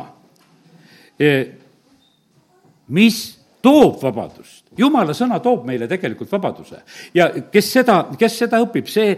[2.92, 3.18] mis
[3.62, 4.64] toob vabadust.
[4.78, 6.80] jumala sõna toob meile tegelikult vabaduse
[7.14, 9.12] ja kes seda, kes seda õpib, see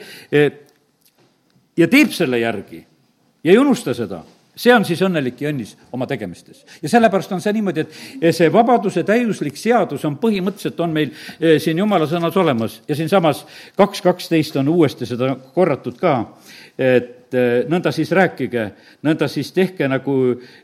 [1.77, 2.81] ja teeb selle järgi
[3.43, 4.19] ja ei unusta seda
[4.55, 6.63] see on siis õnnelik ja õnnis oma tegemistes.
[6.81, 11.57] ja sellepärast on see niimoodi, et see vabaduse täiuslik seadus on põhimõtteliselt, on meil eh,
[11.63, 13.45] siin jumala sõnas olemas ja siinsamas
[13.77, 16.15] kaks kaksteist on uuesti seda korratud ka,
[16.77, 18.69] et eh, nõnda siis rääkige,
[19.03, 20.17] nõnda siis tehke nagu,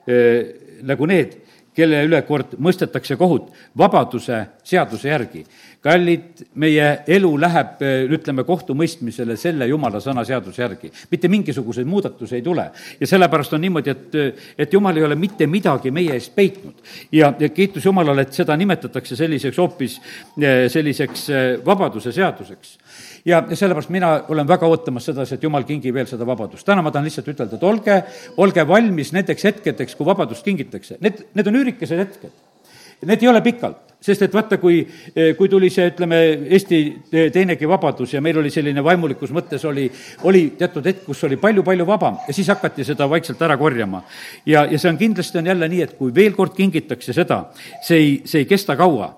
[0.07, 1.37] eh, nagu need,
[1.79, 5.45] kelle üle kord mõistetakse kohut vabaduse seaduse järgi
[5.83, 10.91] kallid, meie elu läheb, ütleme, kohtumõistmisele selle jumala sõna seaduse järgi.
[11.11, 12.69] mitte mingisuguseid muudatusi ei tule.
[12.99, 14.17] ja sellepärast on niimoodi, et,
[14.57, 16.75] et jumal ei ole mitte midagi meie eest peitnud.
[17.11, 20.01] ja, ja kiitus Jumalale, et seda nimetatakse selliseks hoopis
[20.67, 21.27] selliseks
[21.65, 22.77] vabaduse seaduseks
[23.25, 26.65] ja sellepärast mina olen väga ootamas sedasi, et jumal kingi veel seda vabadust.
[26.65, 28.03] täna ma tahan lihtsalt ütelda, et olge,
[28.37, 30.97] olge valmis nendeks hetkedeks, kui vabadust kingitakse.
[31.01, 32.33] Need, need on üürikesed hetked.
[33.07, 34.79] Need ei ole pikalt sest et vaata, kui,
[35.37, 36.19] kui tuli see, ütleme,
[36.55, 36.79] Eesti
[37.35, 39.89] teinegi vabadus ja meil oli selline vaimulikus mõttes oli,
[40.27, 44.03] oli teatud hetk, kus oli palju-palju vabam ja siis hakati seda vaikselt ära korjama.
[44.45, 47.43] ja, ja see on kindlasti on jälle nii, et kui veel kord kingitakse seda,
[47.83, 49.11] see ei, see ei kesta kaua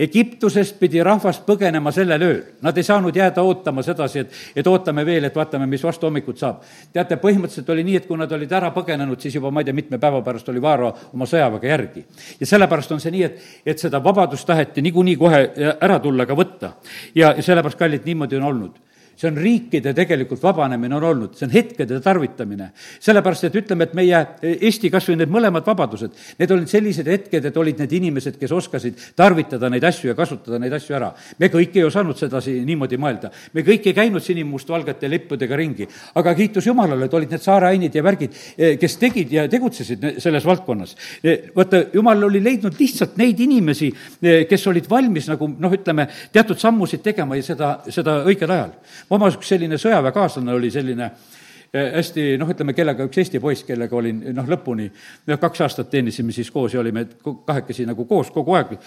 [0.00, 5.04] Egiptusest pidi rahvas põgenema sellel ööl, nad ei saanud jääda ootama sedasi, et, et ootame
[5.04, 6.62] veel, et vaatame, mis vastu hommikut saab.
[6.92, 9.76] teate, põhimõtteliselt oli nii, et kui nad olid ära põgenenud, siis juba ma ei tea,
[9.76, 12.04] mitme päeva pärast oli Vaaro oma sõjaväge järgi.
[12.40, 15.42] ja sellepärast on see nii, et, et seda vabadust taheti niikuinii kohe
[15.80, 16.72] ära tulla ka võtta.
[17.14, 18.89] ja, sellepärast, kallid, niimoodi on olnud
[19.20, 22.70] see on riikide tegelikult vabanemine on olnud, see on hetkede tarvitamine.
[23.00, 27.50] sellepärast, et ütleme, et meie Eesti kas või need mõlemad vabadused, need olid sellised hetked,
[27.50, 31.12] et olid need inimesed, kes oskasid tarvitada neid asju ja kasutada neid asju ära.
[31.38, 33.30] me kõik ei osanud sedasi niimoodi mõelda.
[33.52, 38.02] me kõik ei käinud sinimustvalgete lippudega ringi, aga kiitus Jumalale, et olid need saareainid ja
[38.02, 40.96] värgid, eh, kes tegid ja tegutsesid selles valdkonnas.
[41.22, 46.08] Eh, vaata, Jumal oli leidnud lihtsalt neid inimesi, eh, kes olid valmis nagu noh, ütleme,
[46.32, 48.72] teatud sammusid tegema ja seda, seda õigel ajal
[49.10, 53.96] oma üks selline sõjaväekaaslane oli selline eh, hästi noh, ütleme, kellega üks Eesti poiss, kellega
[53.96, 54.90] olin noh, lõpuni,
[55.30, 58.78] kaks aastat teenisime siis koos ja olime kahekesi nagu koos kogu aeg.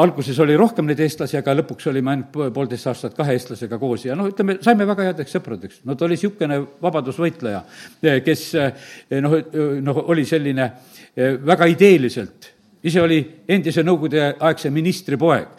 [0.00, 4.16] Alguses oli rohkem neid eestlasi, aga lõpuks olime ainult poolteist aastat kahe eestlasega koos ja
[4.16, 5.82] noh, ütleme, saime väga headeks sõpradeks.
[5.84, 7.62] no ta oli niisugune vabadusvõitleja,
[8.02, 8.88] eh, kes eh,
[9.20, 9.38] noh,
[9.84, 10.70] noh, oli selline
[11.14, 12.48] väga ideeliselt,
[12.82, 15.52] ise oli endise nõukogudeaegse ministri poeg,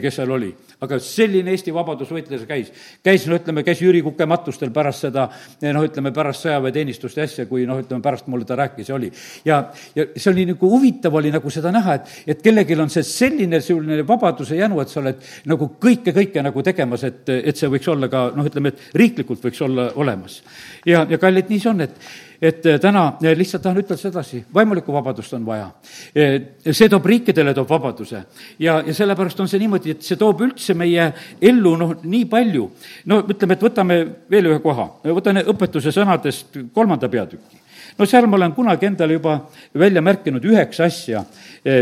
[0.00, 0.48] kes seal oli
[0.84, 2.72] aga selline Eesti vabadusvõitleja käis.
[3.04, 5.28] käis, no ütleme, käis Jüri Kuke matustel pärast seda,
[5.64, 9.10] noh, ütleme, pärast sõjaväeteenistust ja asja, kui noh, ütleme, pärast mulle ta rääkis ja oli.
[9.44, 9.62] ja,
[9.94, 13.60] ja see oli nagu huvitav oli nagu seda näha, et, et kellelgi on see selline,
[13.64, 17.88] selline vabaduse jänu, et sa oled nagu kõike, kõike nagu tegemas, et, et see võiks
[17.92, 20.42] olla ka noh, ütleme, et riiklikult võiks olla olemas.
[20.86, 21.98] ja, ja kallid, nii see on, et
[22.40, 25.68] et eh, täna eh, lihtsalt tahan ütelda sedasi, vaimulikku vabadust on vaja.
[26.14, 26.36] Eh,
[26.70, 28.22] see toob riikidele, toob vabaduse.
[28.58, 32.68] ja, ja sellepärast on see niimoodi, et see toob üldse meie ellu noh, nii palju.
[33.10, 33.98] no ütleme, et võtame
[34.30, 37.62] veel ühe koha, võtan õpetuse sõnadest kolmanda peatüki.
[37.98, 39.38] no seal ma olen kunagi endale juba
[39.74, 41.24] välja märkinud üheksa asja,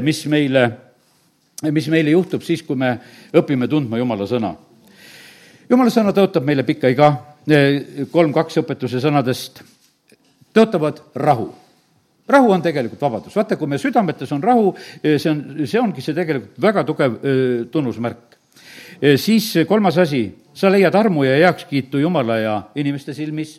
[0.02, 0.68] mis meile,
[1.70, 2.98] mis meile juhtub siis, kui me
[3.34, 4.54] õpime tundma Jumala sõna.
[5.70, 7.12] Jumala sõna tõotab meile pikka iga,
[8.12, 9.62] kolm kaks õpetuse sõnadest
[10.54, 11.50] tõotavad rahu.
[12.28, 14.70] Rahu on tegelikult vabadus, vaata, kui meie südametes on rahu,
[15.02, 18.36] eh, see on, see ongi see tegelikult väga tugev eh, tunnusmärk.
[19.02, 23.58] Eh, siis kolmas asi, sa leiad armu ja heakskiitu Jumala ja inimeste silmis,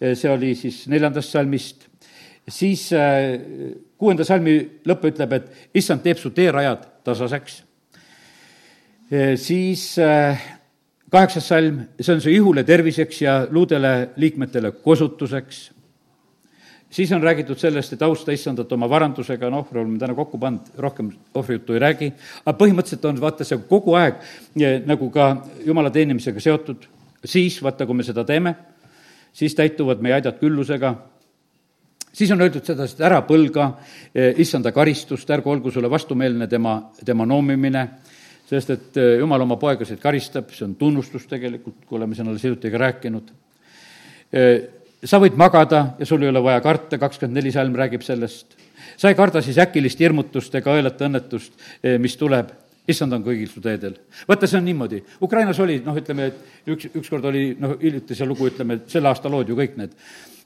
[0.00, 1.82] see oli siis neljandast salmist,
[2.48, 2.86] siis
[4.00, 4.54] kuuenda salmi
[4.88, 7.58] lõpp ütleb, et issand teeb su teerajad tasaseks,
[9.36, 9.82] siis
[11.12, 15.60] kaheksas salm, see on su ihule terviseks ja luudele liikmetele kosutuseks
[16.90, 21.10] siis on räägitud sellest, et austa issandat oma varandusega, noh, oleme täna kokku pannud, rohkem
[21.34, 22.10] ohvrijuttu ei räägi,
[22.44, 24.18] aga põhimõtteliselt on vaata see kogu aeg
[24.60, 25.30] eh, nagu ka
[25.66, 26.88] jumala teenimisega seotud,
[27.24, 28.54] siis vaata, kui me seda teeme,
[29.32, 30.94] siis täituvad meie aidad küllusega,
[32.12, 33.70] siis on öeldud sedasi, et ära põlga
[34.14, 37.86] eh, issanda karistust, ärgu olgu sulle vastumeelne tema, tema noomimine,
[38.50, 42.42] sest et eh, jumal oma poegasid karistab, see on tunnustus tegelikult, kui oleme siin alles
[42.42, 43.32] hiljuti ka rääkinud
[45.04, 48.56] sa võid magada ja sul ei ole vaja karta, kakskümmend neli salm räägib sellest.
[48.96, 52.50] sa ei karda siis äkilist hirmutust ega õelata õnnetust, eh, mis tuleb
[52.88, 53.94] issand on kõigil su teedel.
[54.28, 55.02] vaata, see on niimoodi.
[55.22, 59.30] Ukrainas oli, noh, ütleme, et üks, ükskord oli, noh, hiljuti see lugu, ütleme, selle aasta
[59.30, 59.94] lood ju kõik need.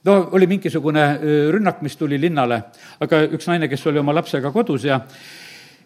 [0.05, 2.61] no oli mingisugune eh, rünnak, mis tuli linnale,
[2.99, 5.01] aga üks naine, kes oli oma lapsega kodus ja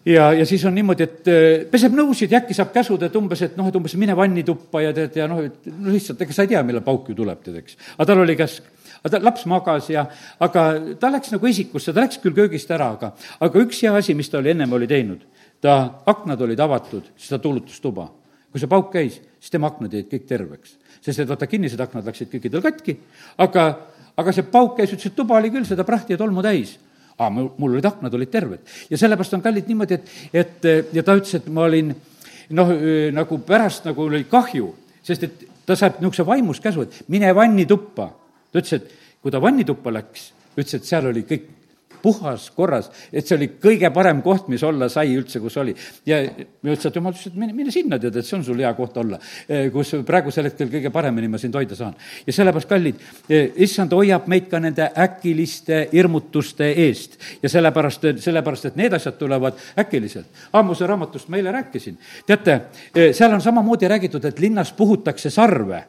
[0.04, 3.42] ja, ja siis on niimoodi, et äh, peseb nõusid ja äkki saab käsud, et umbes,
[3.44, 6.46] et noh, et umbes mine vannituppa ja tead, ja noh, et no lihtsalt, ega sa
[6.46, 7.76] ei tea, millal pauk ju tuleb, tead, eks.
[7.96, 8.70] aga tal oli käsk.
[9.00, 10.06] aga ta, laps magas ja,
[10.40, 10.64] aga
[11.00, 14.32] ta läks nagu isikusse, ta läks küll köögist ära, aga, aga üks hea asi, mis
[14.32, 15.24] ta oli ennem oli teinud,
[15.60, 15.76] ta,
[16.10, 18.10] aknad olid avatud, siis ta tuulutas tuba.
[18.50, 20.76] kui see pauk käis, siis tema aknad jäid kõik terveks.
[21.00, 22.98] sest et vaata, kinnised aknad läksid kõikidel katki,
[23.38, 23.70] aga
[24.20, 26.74] aga see pauk käis, ütles, et tuba oli küll seda prahti ja tolmu täis
[27.20, 28.64] aa, mul, olid aknad olid terved.
[28.90, 31.92] ja sellepärast on kallid niimoodi, et, et ja ta ütles, et ma olin
[32.56, 32.72] noh,
[33.14, 34.72] nagu pärast nagu oli kahju,
[35.06, 38.10] sest et ta saab niisuguse vaimus käsu, et mine vannituppa.
[38.52, 41.48] ta ütles, et kui ta vannituppa läks, ütles, et seal oli kõik
[42.02, 45.74] puhas, korras, et see oli kõige parem koht, mis olla sai üldse, kus oli.
[46.06, 48.62] ja ma ütlesin, et jumal ütles, et mine, mine sinna, tead, et see on sul
[48.62, 51.94] hea koht olla, eh, kus praegusel hetkel kõige paremini ma sind hoida saan.
[52.26, 57.18] ja sellepärast, kallid, eh, issand hoiab meid ka nende äkiliste hirmutuste eest.
[57.42, 60.26] ja sellepärast, sellepärast, et need asjad tulevad äkiliselt.
[60.52, 61.98] Ammuse raamatust ma eile rääkisin.
[62.26, 62.60] teate,
[62.94, 65.84] eh, seal on samamoodi räägitud, et linnas puhutakse sarve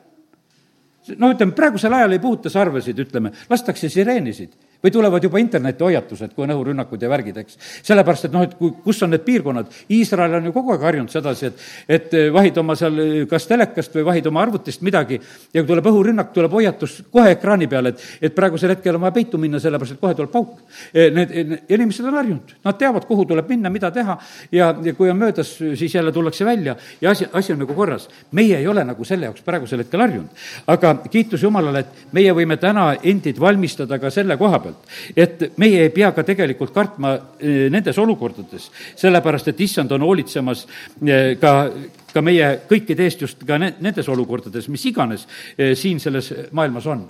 [1.17, 6.45] no ütleme, praegusel ajal ei puhuta sarvesid, ütleme, lastakse sireenisid või tulevad juba internetihoiatused, kui
[6.45, 7.57] on õhurünnakud ja värgid, eks.
[7.83, 11.13] sellepärast, et noh, et kui, kus on need piirkonnad, Iisrael on ju kogu aeg harjunud
[11.13, 15.19] sedasi, et et eh, vahid oma seal eh, kas telekast või vahid oma arvutist midagi
[15.19, 19.15] ja kui tuleb õhurünnak, tuleb hoiatus kohe ekraani peale, et, et praegusel hetkel on vaja
[19.15, 20.61] peitu minna, sellepärast et kohe tuleb pauk.
[20.93, 24.17] Eh, need, inimesed on harjunud, nad teavad, kuhu tuleb minna, mida teha
[24.51, 28.09] ja, ja kui on möödas, siis jälle tullakse välja ja asi, asi on nagu korras.
[28.31, 30.29] meie ei ole nagu selle jaoks praegusel hetkel harjunud.
[30.67, 34.87] aga kiitus Jumalale, et meie võime täna endid valmistada ka selle koha peal, pealt.
[35.15, 40.67] et meie ei pea ka tegelikult kartma eh, nendes olukordades, sellepärast et issand on hoolitsemas
[41.05, 41.71] eh, ka
[42.13, 47.05] ka meie kõikide eest just ka nendes olukordades, mis iganes eh, siin selles maailmas on.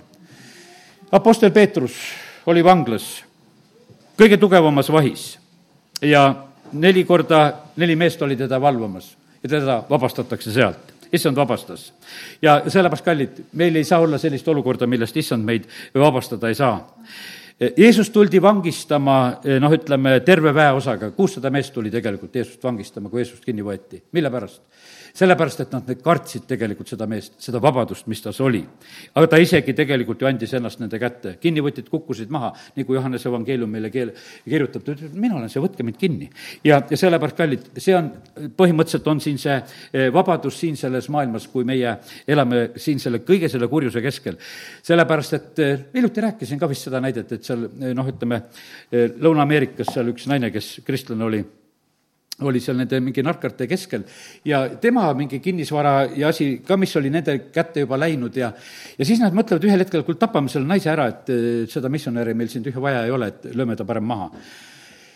[1.12, 1.96] Apostel Peetrus
[2.46, 3.22] oli vanglas,
[4.18, 5.26] kõige tugevamas vahis
[6.02, 6.24] ja
[6.72, 7.42] neli korda,
[7.76, 11.92] neli meest oli teda valvamas ja teda vabastatakse sealt issand vabastas.
[12.42, 16.78] ja sellepärast, kallid, meil ei saa olla sellist olukorda, millest issand meid vabastada ei saa
[17.76, 23.22] Jeesus tuldi vangistama, eh, noh, ütleme, terve väeosaga, kuussada meest tuli tegelikult Jeesust vangistama, kui
[23.22, 24.02] Jeesust kinni võeti.
[24.12, 24.62] mille pärast?
[25.16, 28.62] Sellepärast, et nad, kartsid tegelikult seda meest, seda vabadust, mis tas oli.
[29.14, 33.28] aga ta isegi tegelikult ju andis ennast nende kätte, kinnivõtid kukkusid maha, nii kui Johannese
[33.28, 34.14] evangeelium meile keel-,
[34.48, 36.30] kirjutab, ta ütleb, mina olen see, võtke mind kinni.
[36.64, 38.10] ja, ja sellepärast, kallid, see on,
[38.56, 41.96] põhimõtteliselt on siin see eh, vabadus siin selles maailmas, kui meie
[42.26, 44.38] elame siin selle, kõige selle kurjuse keskel.
[44.82, 48.44] sellepärast, et eh, hiljuti rääkisin ka vist seda näidet, et seal eh, noh, ütleme,
[48.92, 51.42] Lõuna-Ameerikas seal üks naine, kes kristlane oli,
[52.40, 54.04] oli seal nende mingi narkarte keskel
[54.48, 58.52] ja tema mingi kinnisvara ja asi ka, mis oli nende kätte juba läinud ja
[58.98, 61.32] ja siis nad mõtlevad ühel hetkel, kuule, tapame selle naise ära, et
[61.70, 64.30] seda missionäri meil siin tühja vaja ei ole, et lööme ta parem maha.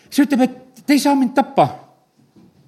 [0.09, 1.67] siis ütleb, et te ei saa mind tappa,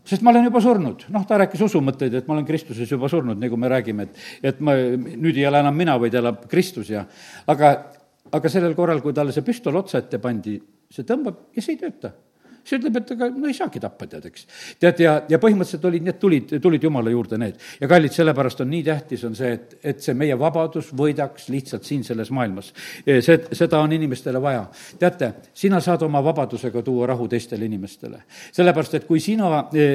[0.10, 1.06] sest ma olen juba surnud.
[1.14, 4.64] noh, ta rääkis usumõtteid, et ma olen Kristuses juba surnud, nagu me räägime, et, et
[4.66, 7.06] ma, nüüd ei ela enam mina, vaid elab Kristus ja
[7.48, 7.76] aga,
[8.34, 10.58] aga sellel korral, kui talle see püstol otsa ette pandi,
[10.90, 12.16] see tõmbab ja see ei tööta
[12.64, 14.46] siis ütleb, et ega no ei saagi tappa, tead, eks.
[14.80, 17.60] tead, ja, ja põhimõtteliselt olid need, tulid, tulid Jumala juurde need.
[17.80, 21.88] ja kallid, sellepärast on nii tähtis, on see, et, et see meie vabadus võidaks lihtsalt
[21.88, 22.74] siin selles maailmas.
[23.06, 24.66] see, seda on inimestele vaja.
[25.00, 28.24] teate, sina saad oma vabadusega tuua rahu teistele inimestele.
[28.52, 29.88] sellepärast, et kui sina e,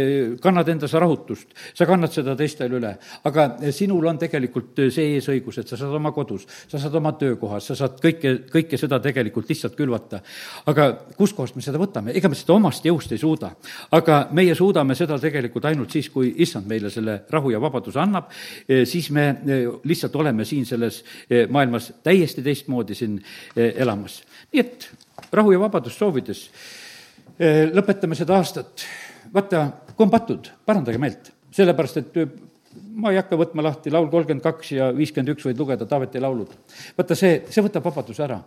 [0.42, 5.70] kannad endas rahutust, sa kannad seda teistele üle, aga sinul on tegelikult see eesõigus, et
[5.70, 9.76] sa saad oma kodus, sa saad oma töökohas, sa saad kõike, kõike seda tegelikult lihtsalt
[9.78, 10.22] külvata.
[10.70, 13.50] aga kuskohast me seda võtame, ega me seda omast jõust ei suuda.
[13.92, 18.30] aga meie suudame seda tegelikult ainult siis, kui issand meile selle rahu ja vabaduse annab,
[18.68, 23.20] eh, siis me eh, lihtsalt oleme siin selles eh, maailmas täiesti teistmoodi siin
[23.56, 24.22] elamas.
[24.52, 24.88] nii et
[25.32, 26.48] rahu ja vabadust soovides
[27.74, 28.84] lõpetame seda aastat.
[29.34, 29.66] vaata,
[30.10, 32.18] patud, parandage meelt, sellepärast et
[32.94, 36.52] ma ei hakka võtma lahti laul kolmkümmend kaks ja viiskümmend üks võid lugeda Taaveti laulud.
[36.98, 38.38] vaata, see, see võtab vabaduse ära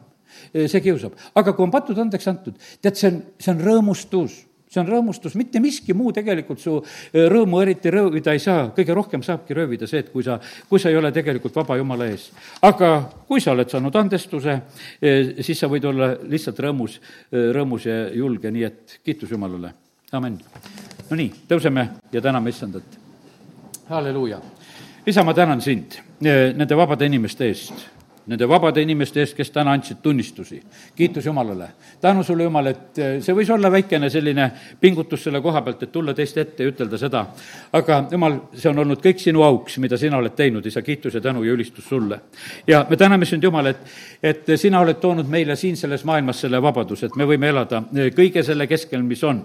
[0.53, 1.17] see kiusab.
[1.35, 5.35] aga kui on patud andeks antud, tead, see on, see on rõõmustus see on rõõmustus,
[5.39, 6.75] mitte miski muu tegelikult su
[7.13, 10.91] rõõmu eriti röövida ei saa, kõige rohkem saabki röövida see, et kui sa, kui sa
[10.91, 12.29] ei ole tegelikult vaba Jumala ees.
[12.67, 12.91] aga
[13.29, 14.59] kui sa oled saanud andestuse,
[14.99, 16.99] siis sa võid olla lihtsalt rõõmus,
[17.31, 19.73] rõõmus ja julge, nii et kiitus Jumalale,
[20.11, 20.37] amin.
[21.09, 22.99] no nii, tõuseme ja täname issandat.
[23.87, 24.41] halleluuja.
[25.05, 27.96] isa, ma tänan sind nende vabade inimeste eest
[28.27, 30.61] nende vabade inimeste eest, kes täna andsid tunnistusi.
[30.95, 31.67] kiitus Jumalale.
[32.01, 35.91] tänu sulle, Jumal, et eh, see võis olla väikene selline pingutus selle koha pealt, et
[35.91, 37.25] tulla teiste ette ja ütelda seda.
[37.73, 41.21] aga Jumal, see on olnud kõik sinu auks, mida sina oled teinud, isa, kiitus ja
[41.21, 42.19] tänu ja ülistus sulle.
[42.67, 43.87] ja me täname sind, Jumal, et,
[44.23, 48.11] et sina oled toonud meile siin selles maailmas selle vabaduse, et me võime elada eh,
[48.11, 49.41] kõige selle keskel, mis on.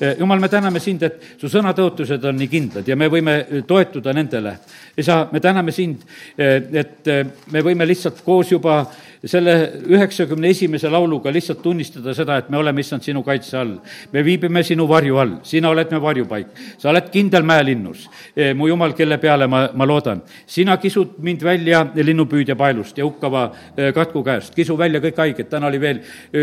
[0.00, 4.12] Eh, Jumal, me täname sind, et su sõnatõotused on nii kindlad ja me võime toetuda
[4.12, 4.58] nendele.
[4.96, 6.02] isa, me täname sind,
[6.38, 7.06] et
[7.52, 8.86] me võime lihtsalt koos juba
[9.26, 9.54] selle
[9.88, 13.76] üheksakümne esimese lauluga lihtsalt tunnistada seda, et me oleme, issand, sinu kaitse all.
[14.12, 18.08] me viibime sinu varju all, sina oled me varjupaik, sa oled kindel mäelinnus.
[18.54, 20.22] mu jumal, kelle peale ma, ma loodan.
[20.46, 23.50] sina kisud mind välja linnupüüdja paelust ja hukkava
[23.94, 26.02] katku käest, kisu välja kõik haiged, täna oli veel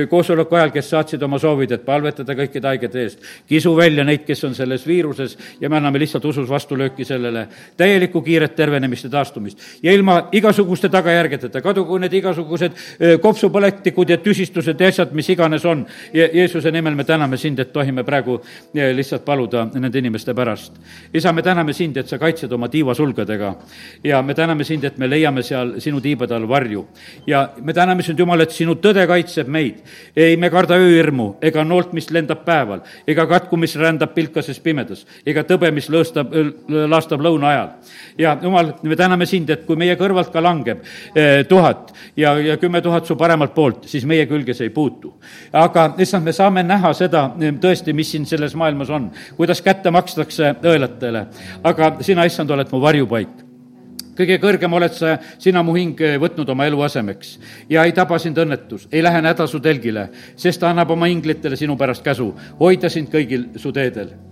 [0.09, 3.19] koosoleku ajal, kes saatsid oma soovid, et palvetada kõikide haigete eest.
[3.47, 8.21] kisu välja neid, kes on selles viiruses ja me anname lihtsalt usus vastulööki sellele täielikku
[8.21, 9.59] kiiret tervenemist ja taastumist.
[9.83, 12.70] ja ilma igasuguste tagajärgedeta, kadugu need igasugused
[13.21, 15.85] kopsupõletikud ja tüsistused ja asjad, mis iganes on.
[16.13, 18.39] Jeesuse nimel me täname sind, et tohime praegu
[18.73, 20.73] lihtsalt paluda nende inimeste pärast.
[21.13, 23.55] isa, me täname sind, et sa kaitsed oma tiivasulgedega
[24.03, 26.85] ja me täname sind, et me leiame seal sinu tiibade all varju.
[27.27, 29.81] ja me täname sind, Jumal, et sinu tõde kaitseb meid.
[30.15, 35.05] ei me karda ööhirmu ega noolt, mis lendab päeval, ega katku, mis rändab pilkases pimedas,
[35.25, 36.33] ega tõbe, mis lõõstab,
[36.67, 37.69] laastab lõuna ajal.
[38.17, 40.83] ja Jumal, me täname sind, et kui meie kõrvalt ka langeb
[41.15, 45.13] eh, tuhat ja, ja kümme tuhat su paremalt poolt, siis meie külge see ei puutu.
[45.53, 49.91] aga issand, me saame näha seda eh, tõesti, mis siin selles maailmas on, kuidas kätte
[49.91, 51.25] makstakse õelatele.
[51.63, 53.47] aga sina, issand, oled mu varjupaik
[54.21, 57.37] kõige kõrgem oled sa, sina mu hing võtnud oma eluasemeks
[57.71, 61.57] ja ei taba sind õnnetus, ei lähe häda su telgile, sest ta annab oma inglitele
[61.57, 64.30] sinu pärast käsu hoida sind kõigil su teedel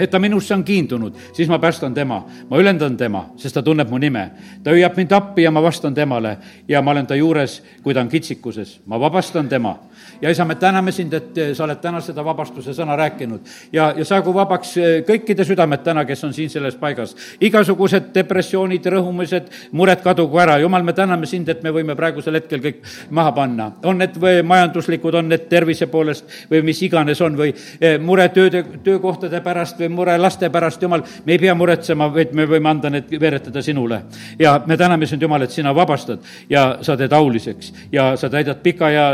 [0.00, 3.90] et ta minusse on kiindunud, siis ma päästan tema, ma ülendan tema, sest ta tunneb
[3.90, 4.30] mu nime.
[4.64, 6.36] ta hüüab mind appi ja ma vastan temale
[6.68, 9.76] ja ma olen ta juures, kui ta on kitsikuses, ma vabastan tema
[10.22, 13.90] ja isa, me täname sind, et eh, sa oled täna seda vabastuse sõna rääkinud ja,
[13.96, 17.14] ja saagu vabaks eh, kõikide südamed täna, kes on siin selles paigas.
[17.40, 22.62] igasugused depressioonid, rõhumised, mured kadugu ära, jumal, me täname sind, et me võime praegusel hetkel
[22.64, 23.70] kõik maha panna.
[23.84, 28.64] on need majanduslikud, on need tervise poolest või mis iganes on või eh, mure tööde,
[28.84, 32.90] töökohtade pärast või mure laste pärast, jumal, me ei pea muretsema, vaid me võime anda
[32.90, 34.02] need, veeretada sinule.
[34.38, 36.18] ja me täname sind, Jumal, et sina vabastad
[36.50, 39.06] ja sa teed auliseks ja sa täidad pika ja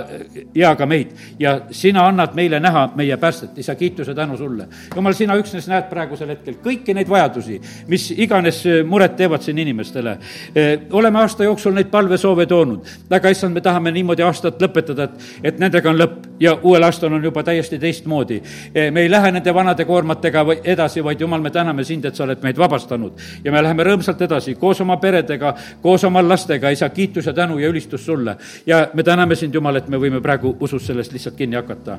[0.55, 4.69] eaga meid ja sina annad meile näha meie päästet, isa, kiituse tänu sulle.
[4.95, 9.59] jumal, sina üksnes näed praegusel hetkel kõiki neid vajadusi, mis iganes äh, muret teevad siin
[9.59, 10.11] inimestele.
[10.11, 15.29] Äh, oleme aasta jooksul neid palvesoove toonud, aga issand, me tahame niimoodi aastat lõpetada, et,
[15.53, 18.41] et nendega on lõpp ja uuel aastal on juba täiesti teistmoodi.
[18.43, 22.25] Äh, me ei lähe nende vanade koormatega edasi, vaid jumal, me täname sind, et sa
[22.25, 26.89] oled meid vabastanud ja me läheme rõõmsalt edasi koos oma peredega, koos oma lastega, isa,
[26.91, 28.37] kiitus ja tänu ja ülistus sulle.
[28.67, 31.99] ja me täname sind, Jumal, et me võime praegu usus sellest lihtsalt kinni hakata.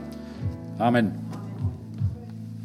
[0.79, 1.11] amin